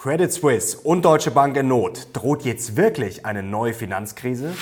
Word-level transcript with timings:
Credit 0.00 0.32
Suisse 0.32 0.78
und 0.78 1.04
Deutsche 1.04 1.32
Bank 1.32 1.56
in 1.56 1.66
Not. 1.66 2.10
Droht 2.12 2.44
jetzt 2.44 2.76
wirklich 2.76 3.26
eine 3.26 3.42
neue 3.42 3.74
Finanzkrise? 3.74 4.54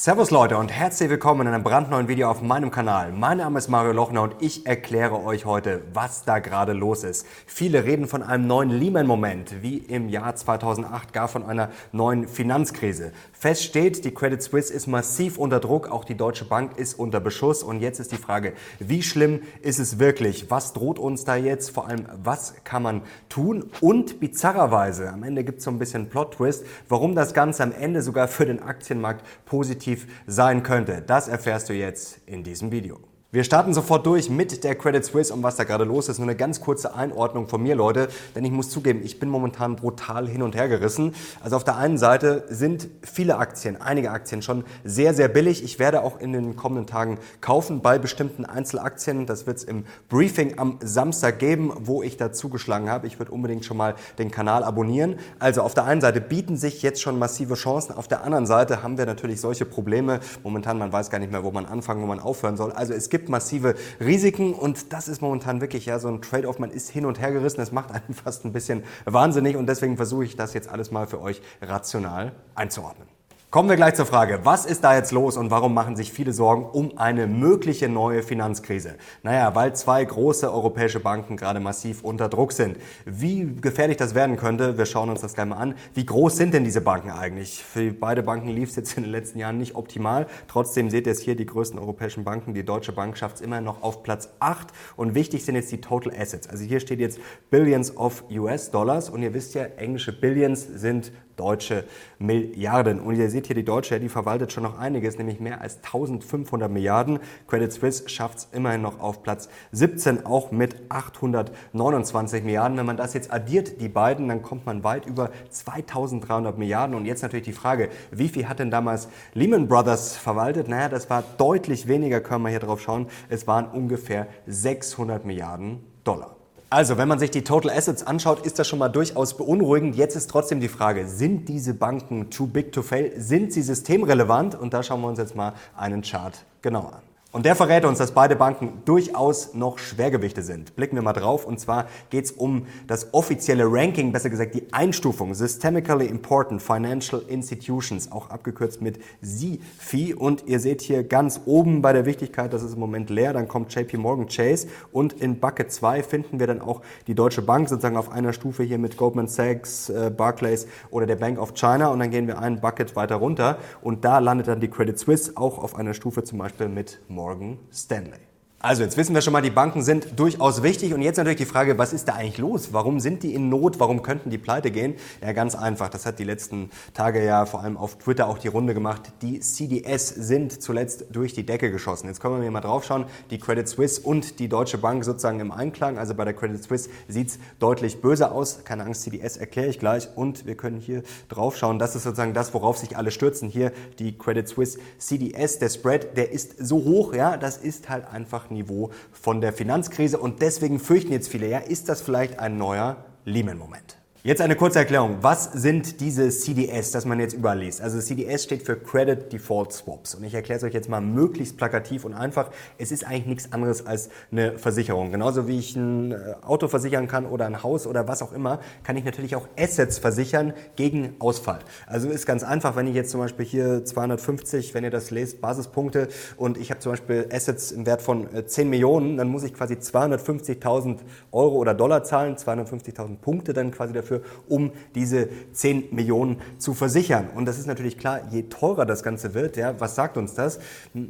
Servus 0.00 0.30
Leute 0.30 0.56
und 0.56 0.70
herzlich 0.70 1.10
willkommen 1.10 1.40
in 1.40 1.52
einem 1.52 1.64
brandneuen 1.64 2.06
Video 2.06 2.30
auf 2.30 2.40
meinem 2.40 2.70
Kanal. 2.70 3.10
Mein 3.10 3.38
Name 3.38 3.58
ist 3.58 3.66
Mario 3.66 3.90
Lochner 3.90 4.22
und 4.22 4.36
ich 4.38 4.64
erkläre 4.64 5.24
euch 5.24 5.44
heute, 5.44 5.82
was 5.92 6.24
da 6.24 6.38
gerade 6.38 6.72
los 6.72 7.02
ist. 7.02 7.26
Viele 7.46 7.82
reden 7.82 8.06
von 8.06 8.22
einem 8.22 8.46
neuen 8.46 8.70
Lehman-Moment, 8.70 9.60
wie 9.60 9.78
im 9.78 10.08
Jahr 10.08 10.36
2008 10.36 11.12
gar 11.12 11.26
von 11.26 11.44
einer 11.44 11.70
neuen 11.90 12.28
Finanzkrise. 12.28 13.10
Fest 13.32 13.64
steht, 13.64 14.04
die 14.04 14.14
Credit 14.14 14.40
Suisse 14.40 14.72
ist 14.72 14.86
massiv 14.86 15.36
unter 15.36 15.58
Druck, 15.58 15.90
auch 15.90 16.04
die 16.04 16.16
Deutsche 16.16 16.44
Bank 16.44 16.78
ist 16.78 16.94
unter 16.94 17.18
Beschuss 17.18 17.64
und 17.64 17.80
jetzt 17.80 17.98
ist 17.98 18.12
die 18.12 18.18
Frage, 18.18 18.52
wie 18.78 19.02
schlimm 19.02 19.40
ist 19.62 19.80
es 19.80 19.98
wirklich? 19.98 20.48
Was 20.48 20.74
droht 20.74 21.00
uns 21.00 21.24
da 21.24 21.34
jetzt? 21.34 21.70
Vor 21.70 21.88
allem, 21.88 22.06
was 22.22 22.54
kann 22.62 22.84
man 22.84 23.02
tun? 23.28 23.68
Und 23.80 24.20
bizarrerweise, 24.20 25.10
am 25.10 25.24
Ende 25.24 25.42
gibt 25.42 25.58
es 25.58 25.64
so 25.64 25.72
ein 25.72 25.80
bisschen 25.80 26.08
Plot-Twist, 26.08 26.64
warum 26.88 27.16
das 27.16 27.34
Ganze 27.34 27.64
am 27.64 27.72
Ende 27.72 28.00
sogar 28.02 28.28
für 28.28 28.46
den 28.46 28.62
Aktienmarkt 28.62 29.24
positiv 29.44 29.87
sein 30.26 30.62
könnte. 30.62 31.02
Das 31.06 31.28
erfährst 31.28 31.68
du 31.68 31.72
jetzt 31.72 32.20
in 32.26 32.42
diesem 32.42 32.70
Video. 32.70 33.00
Wir 33.30 33.44
starten 33.44 33.74
sofort 33.74 34.06
durch 34.06 34.30
mit 34.30 34.64
der 34.64 34.74
Credit 34.74 35.04
Suisse 35.04 35.34
und 35.34 35.42
was 35.42 35.56
da 35.56 35.64
gerade 35.64 35.84
los 35.84 36.08
ist. 36.08 36.16
Nur 36.16 36.26
eine 36.26 36.34
ganz 36.34 36.62
kurze 36.62 36.94
Einordnung 36.94 37.46
von 37.46 37.62
mir, 37.62 37.74
Leute, 37.74 38.08
denn 38.34 38.42
ich 38.42 38.50
muss 38.50 38.70
zugeben, 38.70 39.02
ich 39.04 39.20
bin 39.20 39.28
momentan 39.28 39.76
brutal 39.76 40.26
hin 40.26 40.40
und 40.40 40.56
her 40.56 40.66
gerissen. 40.66 41.14
Also 41.42 41.56
auf 41.56 41.62
der 41.62 41.76
einen 41.76 41.98
Seite 41.98 42.46
sind 42.48 42.88
viele 43.02 43.36
Aktien, 43.36 43.78
einige 43.78 44.12
Aktien 44.12 44.40
schon 44.40 44.64
sehr, 44.82 45.12
sehr 45.12 45.28
billig. 45.28 45.62
Ich 45.62 45.78
werde 45.78 46.04
auch 46.04 46.18
in 46.20 46.32
den 46.32 46.56
kommenden 46.56 46.86
Tagen 46.86 47.18
kaufen 47.42 47.82
bei 47.82 47.98
bestimmten 47.98 48.46
Einzelaktien. 48.46 49.26
Das 49.26 49.46
wird 49.46 49.58
es 49.58 49.64
im 49.64 49.84
Briefing 50.08 50.58
am 50.58 50.78
Samstag 50.82 51.38
geben, 51.38 51.74
wo 51.80 52.02
ich 52.02 52.16
da 52.16 52.32
zugeschlagen 52.32 52.88
habe. 52.88 53.06
Ich 53.06 53.18
würde 53.18 53.32
unbedingt 53.32 53.66
schon 53.66 53.76
mal 53.76 53.94
den 54.18 54.30
Kanal 54.30 54.64
abonnieren. 54.64 55.18
Also 55.38 55.60
auf 55.60 55.74
der 55.74 55.84
einen 55.84 56.00
Seite 56.00 56.22
bieten 56.22 56.56
sich 56.56 56.80
jetzt 56.80 57.02
schon 57.02 57.18
massive 57.18 57.56
Chancen. 57.56 57.94
Auf 57.94 58.08
der 58.08 58.24
anderen 58.24 58.46
Seite 58.46 58.82
haben 58.82 58.96
wir 58.96 59.04
natürlich 59.04 59.42
solche 59.42 59.66
Probleme. 59.66 60.20
Momentan, 60.42 60.78
man 60.78 60.94
weiß 60.94 61.10
gar 61.10 61.18
nicht 61.18 61.30
mehr, 61.30 61.44
wo 61.44 61.50
man 61.50 61.66
anfangen, 61.66 62.00
wo 62.00 62.06
man 62.06 62.20
aufhören 62.20 62.56
soll. 62.56 62.72
Also 62.72 62.94
es 62.94 63.10
gibt 63.10 63.17
gibt 63.18 63.28
massive 63.28 63.74
Risiken 64.00 64.54
und 64.54 64.92
das 64.92 65.08
ist 65.08 65.20
momentan 65.20 65.60
wirklich 65.60 65.86
ja 65.86 65.98
so 65.98 66.06
ein 66.08 66.22
Trade-off. 66.22 66.60
Man 66.60 66.70
ist 66.70 66.88
hin 66.88 67.04
und 67.04 67.20
her 67.20 67.32
gerissen. 67.32 67.58
Das 67.58 67.72
macht 67.72 67.90
einen 67.90 68.14
fast 68.24 68.44
ein 68.44 68.52
bisschen 68.52 68.84
wahnsinnig 69.04 69.56
und 69.56 69.68
deswegen 69.68 69.96
versuche 69.96 70.24
ich 70.24 70.36
das 70.36 70.54
jetzt 70.54 70.68
alles 70.68 70.92
mal 70.92 71.08
für 71.08 71.20
euch 71.20 71.42
rational 71.60 72.32
einzuordnen. 72.54 73.17
Kommen 73.50 73.70
wir 73.70 73.76
gleich 73.76 73.94
zur 73.94 74.04
Frage, 74.04 74.40
was 74.42 74.66
ist 74.66 74.84
da 74.84 74.94
jetzt 74.94 75.10
los 75.10 75.38
und 75.38 75.50
warum 75.50 75.72
machen 75.72 75.96
sich 75.96 76.12
viele 76.12 76.34
Sorgen 76.34 76.66
um 76.66 76.98
eine 76.98 77.26
mögliche 77.26 77.88
neue 77.88 78.22
Finanzkrise? 78.22 78.96
Naja, 79.22 79.54
weil 79.54 79.74
zwei 79.74 80.04
große 80.04 80.52
europäische 80.52 81.00
Banken 81.00 81.38
gerade 81.38 81.58
massiv 81.58 82.04
unter 82.04 82.28
Druck 82.28 82.52
sind. 82.52 82.76
Wie 83.06 83.56
gefährlich 83.58 83.96
das 83.96 84.14
werden 84.14 84.36
könnte, 84.36 84.76
wir 84.76 84.84
schauen 84.84 85.08
uns 85.08 85.22
das 85.22 85.32
gleich 85.32 85.46
mal 85.46 85.56
an. 85.56 85.76
Wie 85.94 86.04
groß 86.04 86.36
sind 86.36 86.52
denn 86.52 86.62
diese 86.62 86.82
Banken 86.82 87.10
eigentlich? 87.10 87.64
Für 87.64 87.90
beide 87.90 88.22
Banken 88.22 88.48
lief 88.48 88.68
es 88.68 88.76
jetzt 88.76 88.98
in 88.98 89.04
den 89.04 89.12
letzten 89.12 89.38
Jahren 89.38 89.56
nicht 89.56 89.76
optimal. 89.76 90.26
Trotzdem 90.46 90.90
seht 90.90 91.06
ihr 91.06 91.12
es 91.12 91.20
hier, 91.20 91.34
die 91.34 91.46
größten 91.46 91.78
europäischen 91.78 92.24
Banken. 92.24 92.52
Die 92.52 92.66
Deutsche 92.66 92.92
Bank 92.92 93.16
schafft 93.16 93.36
es 93.36 93.40
immer 93.40 93.62
noch 93.62 93.82
auf 93.82 94.02
Platz 94.02 94.28
8 94.40 94.68
und 94.96 95.14
wichtig 95.14 95.46
sind 95.46 95.54
jetzt 95.54 95.72
die 95.72 95.80
Total 95.80 96.12
Assets. 96.14 96.50
Also 96.50 96.64
hier 96.64 96.80
steht 96.80 97.00
jetzt 97.00 97.18
Billions 97.48 97.96
of 97.96 98.24
US 98.30 98.70
Dollars 98.70 99.08
und 99.08 99.22
ihr 99.22 99.32
wisst 99.32 99.54
ja, 99.54 99.64
englische 99.64 100.12
Billions 100.12 100.66
sind 100.66 101.12
deutsche 101.38 101.84
Milliarden. 102.18 103.00
Und 103.00 103.16
ihr 103.16 103.30
seht 103.30 103.46
hier, 103.46 103.56
die 103.56 103.64
Deutsche, 103.64 104.00
die 104.00 104.08
verwaltet 104.08 104.52
schon 104.52 104.64
noch 104.64 104.78
einiges, 104.78 105.18
nämlich 105.18 105.40
mehr 105.40 105.60
als 105.60 105.76
1500 105.76 106.70
Milliarden. 106.70 107.20
Credit 107.46 107.72
Suisse 107.72 108.08
schafft 108.08 108.38
es 108.38 108.48
immerhin 108.52 108.82
noch 108.82 109.00
auf 109.00 109.22
Platz 109.22 109.48
17, 109.72 110.26
auch 110.26 110.50
mit 110.50 110.76
829 110.88 112.44
Milliarden. 112.44 112.76
Wenn 112.76 112.86
man 112.86 112.96
das 112.96 113.14
jetzt 113.14 113.32
addiert, 113.32 113.80
die 113.80 113.88
beiden, 113.88 114.28
dann 114.28 114.42
kommt 114.42 114.66
man 114.66 114.84
weit 114.84 115.06
über 115.06 115.30
2300 115.50 116.58
Milliarden. 116.58 116.96
Und 116.96 117.06
jetzt 117.06 117.22
natürlich 117.22 117.46
die 117.46 117.52
Frage, 117.52 117.90
wie 118.10 118.28
viel 118.28 118.48
hat 118.48 118.58
denn 118.58 118.70
damals 118.70 119.08
Lehman 119.34 119.68
Brothers 119.68 120.16
verwaltet? 120.16 120.68
Naja, 120.68 120.88
das 120.88 121.08
war 121.10 121.22
deutlich 121.38 121.86
weniger, 121.88 122.20
können 122.20 122.42
wir 122.42 122.50
hier 122.50 122.60
drauf 122.60 122.80
schauen. 122.80 123.06
Es 123.28 123.46
waren 123.46 123.66
ungefähr 123.66 124.26
600 124.46 125.24
Milliarden 125.24 125.84
Dollar. 126.04 126.37
Also, 126.70 126.98
wenn 126.98 127.08
man 127.08 127.18
sich 127.18 127.30
die 127.30 127.44
Total 127.44 127.70
Assets 127.70 128.02
anschaut, 128.06 128.44
ist 128.44 128.58
das 128.58 128.68
schon 128.68 128.78
mal 128.78 128.90
durchaus 128.90 129.34
beunruhigend. 129.34 129.96
Jetzt 129.96 130.16
ist 130.16 130.28
trotzdem 130.28 130.60
die 130.60 130.68
Frage, 130.68 131.08
sind 131.08 131.48
diese 131.48 131.72
Banken 131.72 132.28
too 132.28 132.46
big 132.46 132.72
to 132.72 132.82
fail? 132.82 133.10
Sind 133.16 133.54
sie 133.54 133.62
systemrelevant? 133.62 134.54
Und 134.54 134.74
da 134.74 134.82
schauen 134.82 135.00
wir 135.00 135.08
uns 135.08 135.18
jetzt 135.18 135.34
mal 135.34 135.54
einen 135.74 136.02
Chart 136.02 136.44
genauer 136.60 136.92
an. 136.92 137.07
Und 137.30 137.44
der 137.44 137.54
verrät 137.54 137.84
uns, 137.84 137.98
dass 137.98 138.12
beide 138.12 138.36
Banken 138.36 138.80
durchaus 138.86 139.52
noch 139.52 139.76
Schwergewichte 139.76 140.42
sind. 140.42 140.74
Blicken 140.76 140.96
wir 140.96 141.02
mal 141.02 141.12
drauf. 141.12 141.44
Und 141.44 141.60
zwar 141.60 141.86
geht 142.08 142.24
es 142.24 142.32
um 142.32 142.64
das 142.86 143.12
offizielle 143.12 143.70
Ranking, 143.70 144.12
besser 144.12 144.30
gesagt 144.30 144.54
die 144.54 144.72
Einstufung 144.72 145.34
Systemically 145.34 146.06
Important 146.06 146.62
Financial 146.62 147.20
Institutions, 147.28 148.10
auch 148.10 148.30
abgekürzt 148.30 148.80
mit 148.80 148.98
SIFI. 149.20 150.14
Und 150.14 150.44
ihr 150.46 150.58
seht 150.58 150.80
hier 150.80 151.04
ganz 151.04 151.42
oben 151.44 151.82
bei 151.82 151.92
der 151.92 152.06
Wichtigkeit, 152.06 152.50
das 152.54 152.62
ist 152.62 152.72
im 152.72 152.80
Moment 152.80 153.10
leer, 153.10 153.34
dann 153.34 153.46
kommt 153.46 153.74
JP 153.74 153.98
Morgan 153.98 154.28
Chase. 154.28 154.66
Und 154.90 155.12
in 155.12 155.38
Bucket 155.38 155.70
2 155.70 156.02
finden 156.02 156.40
wir 156.40 156.46
dann 156.46 156.62
auch 156.62 156.80
die 157.08 157.14
Deutsche 157.14 157.42
Bank 157.42 157.68
sozusagen 157.68 157.98
auf 157.98 158.10
einer 158.10 158.32
Stufe 158.32 158.62
hier 158.62 158.78
mit 158.78 158.96
Goldman 158.96 159.28
Sachs, 159.28 159.90
äh, 159.90 160.10
Barclays 160.10 160.66
oder 160.90 161.04
der 161.04 161.16
Bank 161.16 161.38
of 161.38 161.52
China. 161.52 161.88
Und 161.88 161.98
dann 161.98 162.10
gehen 162.10 162.26
wir 162.26 162.38
einen 162.38 162.62
Bucket 162.62 162.96
weiter 162.96 163.16
runter. 163.16 163.58
Und 163.82 164.06
da 164.06 164.18
landet 164.18 164.48
dann 164.48 164.60
die 164.60 164.68
Credit 164.68 164.98
Suisse 164.98 165.32
auch 165.34 165.58
auf 165.58 165.74
einer 165.74 165.92
Stufe 165.92 166.24
zum 166.24 166.38
Beispiel 166.38 166.68
mit 166.68 166.98
Morgan 167.18 167.58
Stanley. 167.72 168.27
Also 168.60 168.82
jetzt 168.82 168.96
wissen 168.96 169.14
wir 169.14 169.22
schon 169.22 169.32
mal, 169.32 169.40
die 169.40 169.50
Banken 169.50 169.82
sind 169.82 170.18
durchaus 170.18 170.64
wichtig 170.64 170.92
und 170.92 171.00
jetzt 171.00 171.16
natürlich 171.16 171.38
die 171.38 171.44
Frage, 171.44 171.78
was 171.78 171.92
ist 171.92 172.08
da 172.08 172.14
eigentlich 172.14 172.38
los? 172.38 172.72
Warum 172.72 172.98
sind 172.98 173.22
die 173.22 173.32
in 173.32 173.48
Not? 173.48 173.78
Warum 173.78 174.02
könnten 174.02 174.30
die 174.30 174.38
pleite 174.38 174.72
gehen? 174.72 174.96
Ja, 175.22 175.30
ganz 175.30 175.54
einfach. 175.54 175.88
Das 175.88 176.04
hat 176.06 176.18
die 176.18 176.24
letzten 176.24 176.70
Tage 176.92 177.24
ja 177.24 177.46
vor 177.46 177.60
allem 177.60 177.76
auf 177.76 177.98
Twitter 177.98 178.26
auch 178.26 178.36
die 178.36 178.48
Runde 178.48 178.74
gemacht. 178.74 179.12
Die 179.22 179.38
CDS 179.38 180.08
sind 180.08 180.60
zuletzt 180.60 181.04
durch 181.12 181.34
die 181.34 181.46
Decke 181.46 181.70
geschossen. 181.70 182.08
Jetzt 182.08 182.18
können 182.18 182.42
wir 182.42 182.50
mal 182.50 182.60
drauf 182.60 182.84
schauen. 182.84 183.04
Die 183.30 183.38
Credit 183.38 183.68
Suisse 183.68 184.00
und 184.00 184.40
die 184.40 184.48
Deutsche 184.48 184.78
Bank 184.78 185.04
sozusagen 185.04 185.38
im 185.38 185.52
Einklang. 185.52 185.96
Also 185.96 186.16
bei 186.16 186.24
der 186.24 186.34
Credit 186.34 186.60
Suisse 186.60 186.90
sieht's 187.06 187.38
deutlich 187.60 188.00
böse 188.00 188.32
aus. 188.32 188.64
Keine 188.64 188.82
Angst, 188.82 189.02
CDS 189.02 189.36
erkläre 189.36 189.68
ich 189.68 189.78
gleich. 189.78 190.08
Und 190.16 190.46
wir 190.46 190.56
können 190.56 190.80
hier 190.80 191.04
drauf 191.28 191.56
schauen. 191.56 191.78
Das 191.78 191.94
ist 191.94 192.02
sozusagen 192.02 192.34
das, 192.34 192.52
worauf 192.54 192.76
sich 192.76 192.96
alle 192.96 193.12
stürzen. 193.12 193.50
Hier 193.50 193.70
die 194.00 194.18
Credit 194.18 194.48
Suisse 194.48 194.80
CDS. 194.98 195.60
Der 195.60 195.68
Spread, 195.68 196.16
der 196.16 196.32
ist 196.32 196.56
so 196.58 196.82
hoch. 196.82 197.14
Ja, 197.14 197.36
das 197.36 197.56
ist 197.56 197.88
halt 197.88 198.08
einfach 198.12 198.47
Niveau 198.50 198.90
von 199.12 199.40
der 199.40 199.52
Finanzkrise 199.52 200.18
und 200.18 200.42
deswegen 200.42 200.78
fürchten 200.78 201.12
jetzt 201.12 201.28
viele, 201.28 201.48
ja, 201.48 201.58
ist 201.58 201.88
das 201.88 202.00
vielleicht 202.00 202.38
ein 202.38 202.58
neuer 202.58 203.04
Lehman-Moment? 203.24 203.97
Jetzt 204.24 204.40
eine 204.40 204.56
kurze 204.56 204.80
Erklärung. 204.80 205.18
Was 205.20 205.44
sind 205.44 206.00
diese 206.00 206.28
CDS, 206.30 206.90
das 206.90 207.04
man 207.04 207.20
jetzt 207.20 207.34
überall 207.34 207.60
liest? 207.60 207.80
Also 207.80 208.00
CDS 208.00 208.42
steht 208.42 208.64
für 208.64 208.74
Credit 208.74 209.32
Default 209.32 209.72
Swaps. 209.72 210.16
Und 210.16 210.24
ich 210.24 210.34
erkläre 210.34 210.58
es 210.58 210.64
euch 210.64 210.74
jetzt 210.74 210.88
mal 210.88 211.00
möglichst 211.00 211.56
plakativ 211.56 212.04
und 212.04 212.14
einfach. 212.14 212.50
Es 212.78 212.90
ist 212.90 213.06
eigentlich 213.06 213.26
nichts 213.26 213.52
anderes 213.52 213.86
als 213.86 214.10
eine 214.32 214.58
Versicherung. 214.58 215.12
Genauso 215.12 215.46
wie 215.46 215.60
ich 215.60 215.76
ein 215.76 216.10
äh, 216.10 216.34
Auto 216.44 216.66
versichern 216.66 217.06
kann 217.06 217.26
oder 217.26 217.46
ein 217.46 217.62
Haus 217.62 217.86
oder 217.86 218.08
was 218.08 218.20
auch 218.20 218.32
immer, 218.32 218.58
kann 218.82 218.96
ich 218.96 219.04
natürlich 219.04 219.36
auch 219.36 219.46
Assets 219.56 219.98
versichern 219.98 220.52
gegen 220.74 221.14
Ausfall. 221.20 221.60
Also 221.86 222.08
ist 222.08 222.26
ganz 222.26 222.42
einfach, 222.42 222.74
wenn 222.74 222.88
ich 222.88 222.96
jetzt 222.96 223.12
zum 223.12 223.20
Beispiel 223.20 223.46
hier 223.46 223.84
250, 223.84 224.74
wenn 224.74 224.82
ihr 224.82 224.90
das 224.90 225.12
lest, 225.12 225.40
Basispunkte 225.40 226.08
und 226.36 226.58
ich 226.58 226.70
habe 226.70 226.80
zum 226.80 226.90
Beispiel 226.90 227.28
Assets 227.32 227.70
im 227.70 227.86
Wert 227.86 228.02
von 228.02 228.26
10 228.46 228.66
äh, 228.66 228.68
Millionen, 228.68 229.16
dann 229.16 229.28
muss 229.28 229.44
ich 229.44 229.54
quasi 229.54 229.74
250.000 229.74 230.98
Euro 231.30 231.54
oder 231.54 231.72
Dollar 231.72 232.02
zahlen, 232.02 232.34
250.000 232.34 233.18
Punkte 233.18 233.52
dann 233.52 233.70
quasi 233.70 233.92
dafür 233.92 234.07
dafür, 234.08 234.22
um 234.48 234.72
diese 234.94 235.28
10 235.52 235.88
Millionen 235.90 236.38
zu 236.58 236.74
versichern. 236.74 237.28
Und 237.34 237.46
das 237.46 237.58
ist 237.58 237.66
natürlich 237.66 237.98
klar, 237.98 238.20
je 238.30 238.44
teurer 238.44 238.86
das 238.86 239.02
Ganze 239.02 239.34
wird, 239.34 239.56
ja, 239.56 239.78
was 239.78 239.94
sagt 239.94 240.16
uns 240.16 240.34
das? 240.34 240.58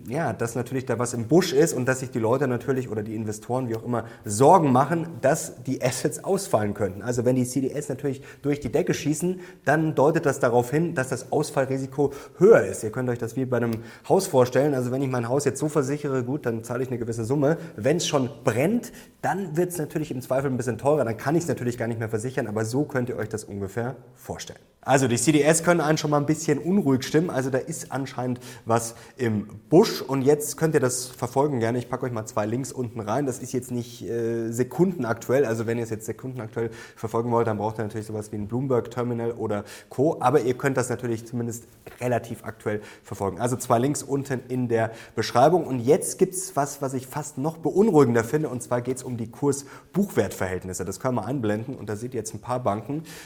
Ja, 0.08 0.32
dass 0.32 0.54
natürlich 0.54 0.86
da 0.86 0.98
was 0.98 1.14
im 1.14 1.28
Busch 1.28 1.52
ist 1.52 1.72
und 1.72 1.86
dass 1.86 2.00
sich 2.00 2.10
die 2.10 2.18
Leute 2.18 2.48
natürlich 2.48 2.90
oder 2.90 3.02
die 3.02 3.14
Investoren, 3.14 3.68
wie 3.68 3.76
auch 3.76 3.84
immer, 3.84 4.04
Sorgen 4.24 4.72
machen, 4.72 5.06
dass 5.20 5.62
die 5.64 5.82
Assets 5.82 6.24
ausfallen 6.24 6.74
könnten. 6.74 7.02
Also 7.02 7.24
wenn 7.24 7.36
die 7.36 7.46
CDS 7.46 7.88
natürlich 7.88 8.22
durch 8.42 8.60
die 8.60 8.70
Decke 8.70 8.94
schießen, 8.94 9.40
dann 9.64 9.94
deutet 9.94 10.26
das 10.26 10.40
darauf 10.40 10.70
hin, 10.70 10.94
dass 10.94 11.08
das 11.08 11.32
Ausfallrisiko 11.32 12.12
höher 12.38 12.62
ist. 12.62 12.82
Ihr 12.82 12.90
könnt 12.90 13.08
euch 13.08 13.18
das 13.18 13.36
wie 13.36 13.44
bei 13.44 13.58
einem 13.58 13.82
Haus 14.08 14.26
vorstellen. 14.26 14.74
Also 14.74 14.90
wenn 14.90 15.02
ich 15.02 15.08
mein 15.08 15.28
Haus 15.28 15.44
jetzt 15.44 15.60
so 15.60 15.68
versichere, 15.68 16.24
gut, 16.24 16.46
dann 16.46 16.64
zahle 16.64 16.82
ich 16.82 16.88
eine 16.88 16.98
gewisse 16.98 17.24
Summe. 17.24 17.58
Wenn 17.76 17.98
es 17.98 18.06
schon 18.06 18.28
brennt, 18.44 18.92
dann 19.22 19.56
wird 19.56 19.70
es 19.70 19.78
natürlich 19.78 20.10
im 20.10 20.20
Zweifel 20.20 20.50
ein 20.50 20.56
bisschen 20.56 20.78
teurer, 20.78 21.04
dann 21.04 21.16
kann 21.16 21.34
ich 21.34 21.42
es 21.42 21.48
natürlich 21.48 21.76
gar 21.76 21.88
nicht 21.88 21.98
mehr 21.98 22.08
versichern, 22.08 22.46
aber 22.46 22.64
so 22.64 22.84
könnt 22.88 23.08
ihr 23.08 23.16
euch 23.16 23.28
das 23.28 23.44
ungefähr 23.44 23.96
vorstellen. 24.14 24.60
Also 24.88 25.06
die 25.06 25.18
CDS 25.18 25.64
können 25.64 25.82
einen 25.82 25.98
schon 25.98 26.10
mal 26.10 26.16
ein 26.16 26.24
bisschen 26.24 26.58
unruhig 26.58 27.04
stimmen, 27.04 27.28
also 27.28 27.50
da 27.50 27.58
ist 27.58 27.92
anscheinend 27.92 28.40
was 28.64 28.94
im 29.18 29.46
Busch 29.68 30.00
und 30.00 30.22
jetzt 30.22 30.56
könnt 30.56 30.72
ihr 30.72 30.80
das 30.80 31.08
verfolgen 31.08 31.60
gerne. 31.60 31.76
Ich 31.76 31.90
packe 31.90 32.06
euch 32.06 32.12
mal 32.12 32.24
zwei 32.24 32.46
Links 32.46 32.72
unten 32.72 33.00
rein. 33.00 33.26
Das 33.26 33.40
ist 33.40 33.52
jetzt 33.52 33.70
nicht 33.70 34.02
äh, 34.08 34.50
sekundenaktuell, 34.50 35.44
also 35.44 35.66
wenn 35.66 35.76
ihr 35.76 35.84
es 35.84 35.90
jetzt 35.90 36.06
sekundenaktuell 36.06 36.70
verfolgen 36.96 37.30
wollt, 37.32 37.48
dann 37.48 37.58
braucht 37.58 37.78
ihr 37.78 37.82
natürlich 37.82 38.06
sowas 38.06 38.32
wie 38.32 38.36
ein 38.36 38.48
Bloomberg 38.48 38.90
Terminal 38.90 39.32
oder 39.32 39.64
Co. 39.90 40.16
Aber 40.20 40.40
ihr 40.40 40.54
könnt 40.54 40.78
das 40.78 40.88
natürlich 40.88 41.26
zumindest 41.26 41.64
relativ 42.00 42.44
aktuell 42.44 42.80
verfolgen. 43.02 43.40
Also 43.40 43.56
zwei 43.56 43.78
Links 43.78 44.02
unten 44.02 44.40
in 44.48 44.68
der 44.68 44.92
Beschreibung 45.14 45.66
und 45.66 45.80
jetzt 45.80 46.18
gibt 46.18 46.32
es 46.32 46.56
was, 46.56 46.80
was 46.80 46.94
ich 46.94 47.06
fast 47.08 47.36
noch 47.36 47.58
beunruhigender 47.58 48.24
finde 48.24 48.48
und 48.48 48.62
zwar 48.62 48.80
geht 48.80 48.96
es 48.96 49.02
um 49.02 49.18
die 49.18 49.30
Kurs-Buchwert-Verhältnisse. 49.30 50.86
Das 50.86 50.98
können 50.98 51.16
wir 51.16 51.26
einblenden 51.26 51.74
und 51.74 51.90
da 51.90 51.96
seht 51.96 52.14
ihr 52.14 52.20
jetzt 52.20 52.32
ein 52.32 52.40
paar 52.40 52.60
Banken. 52.60 52.77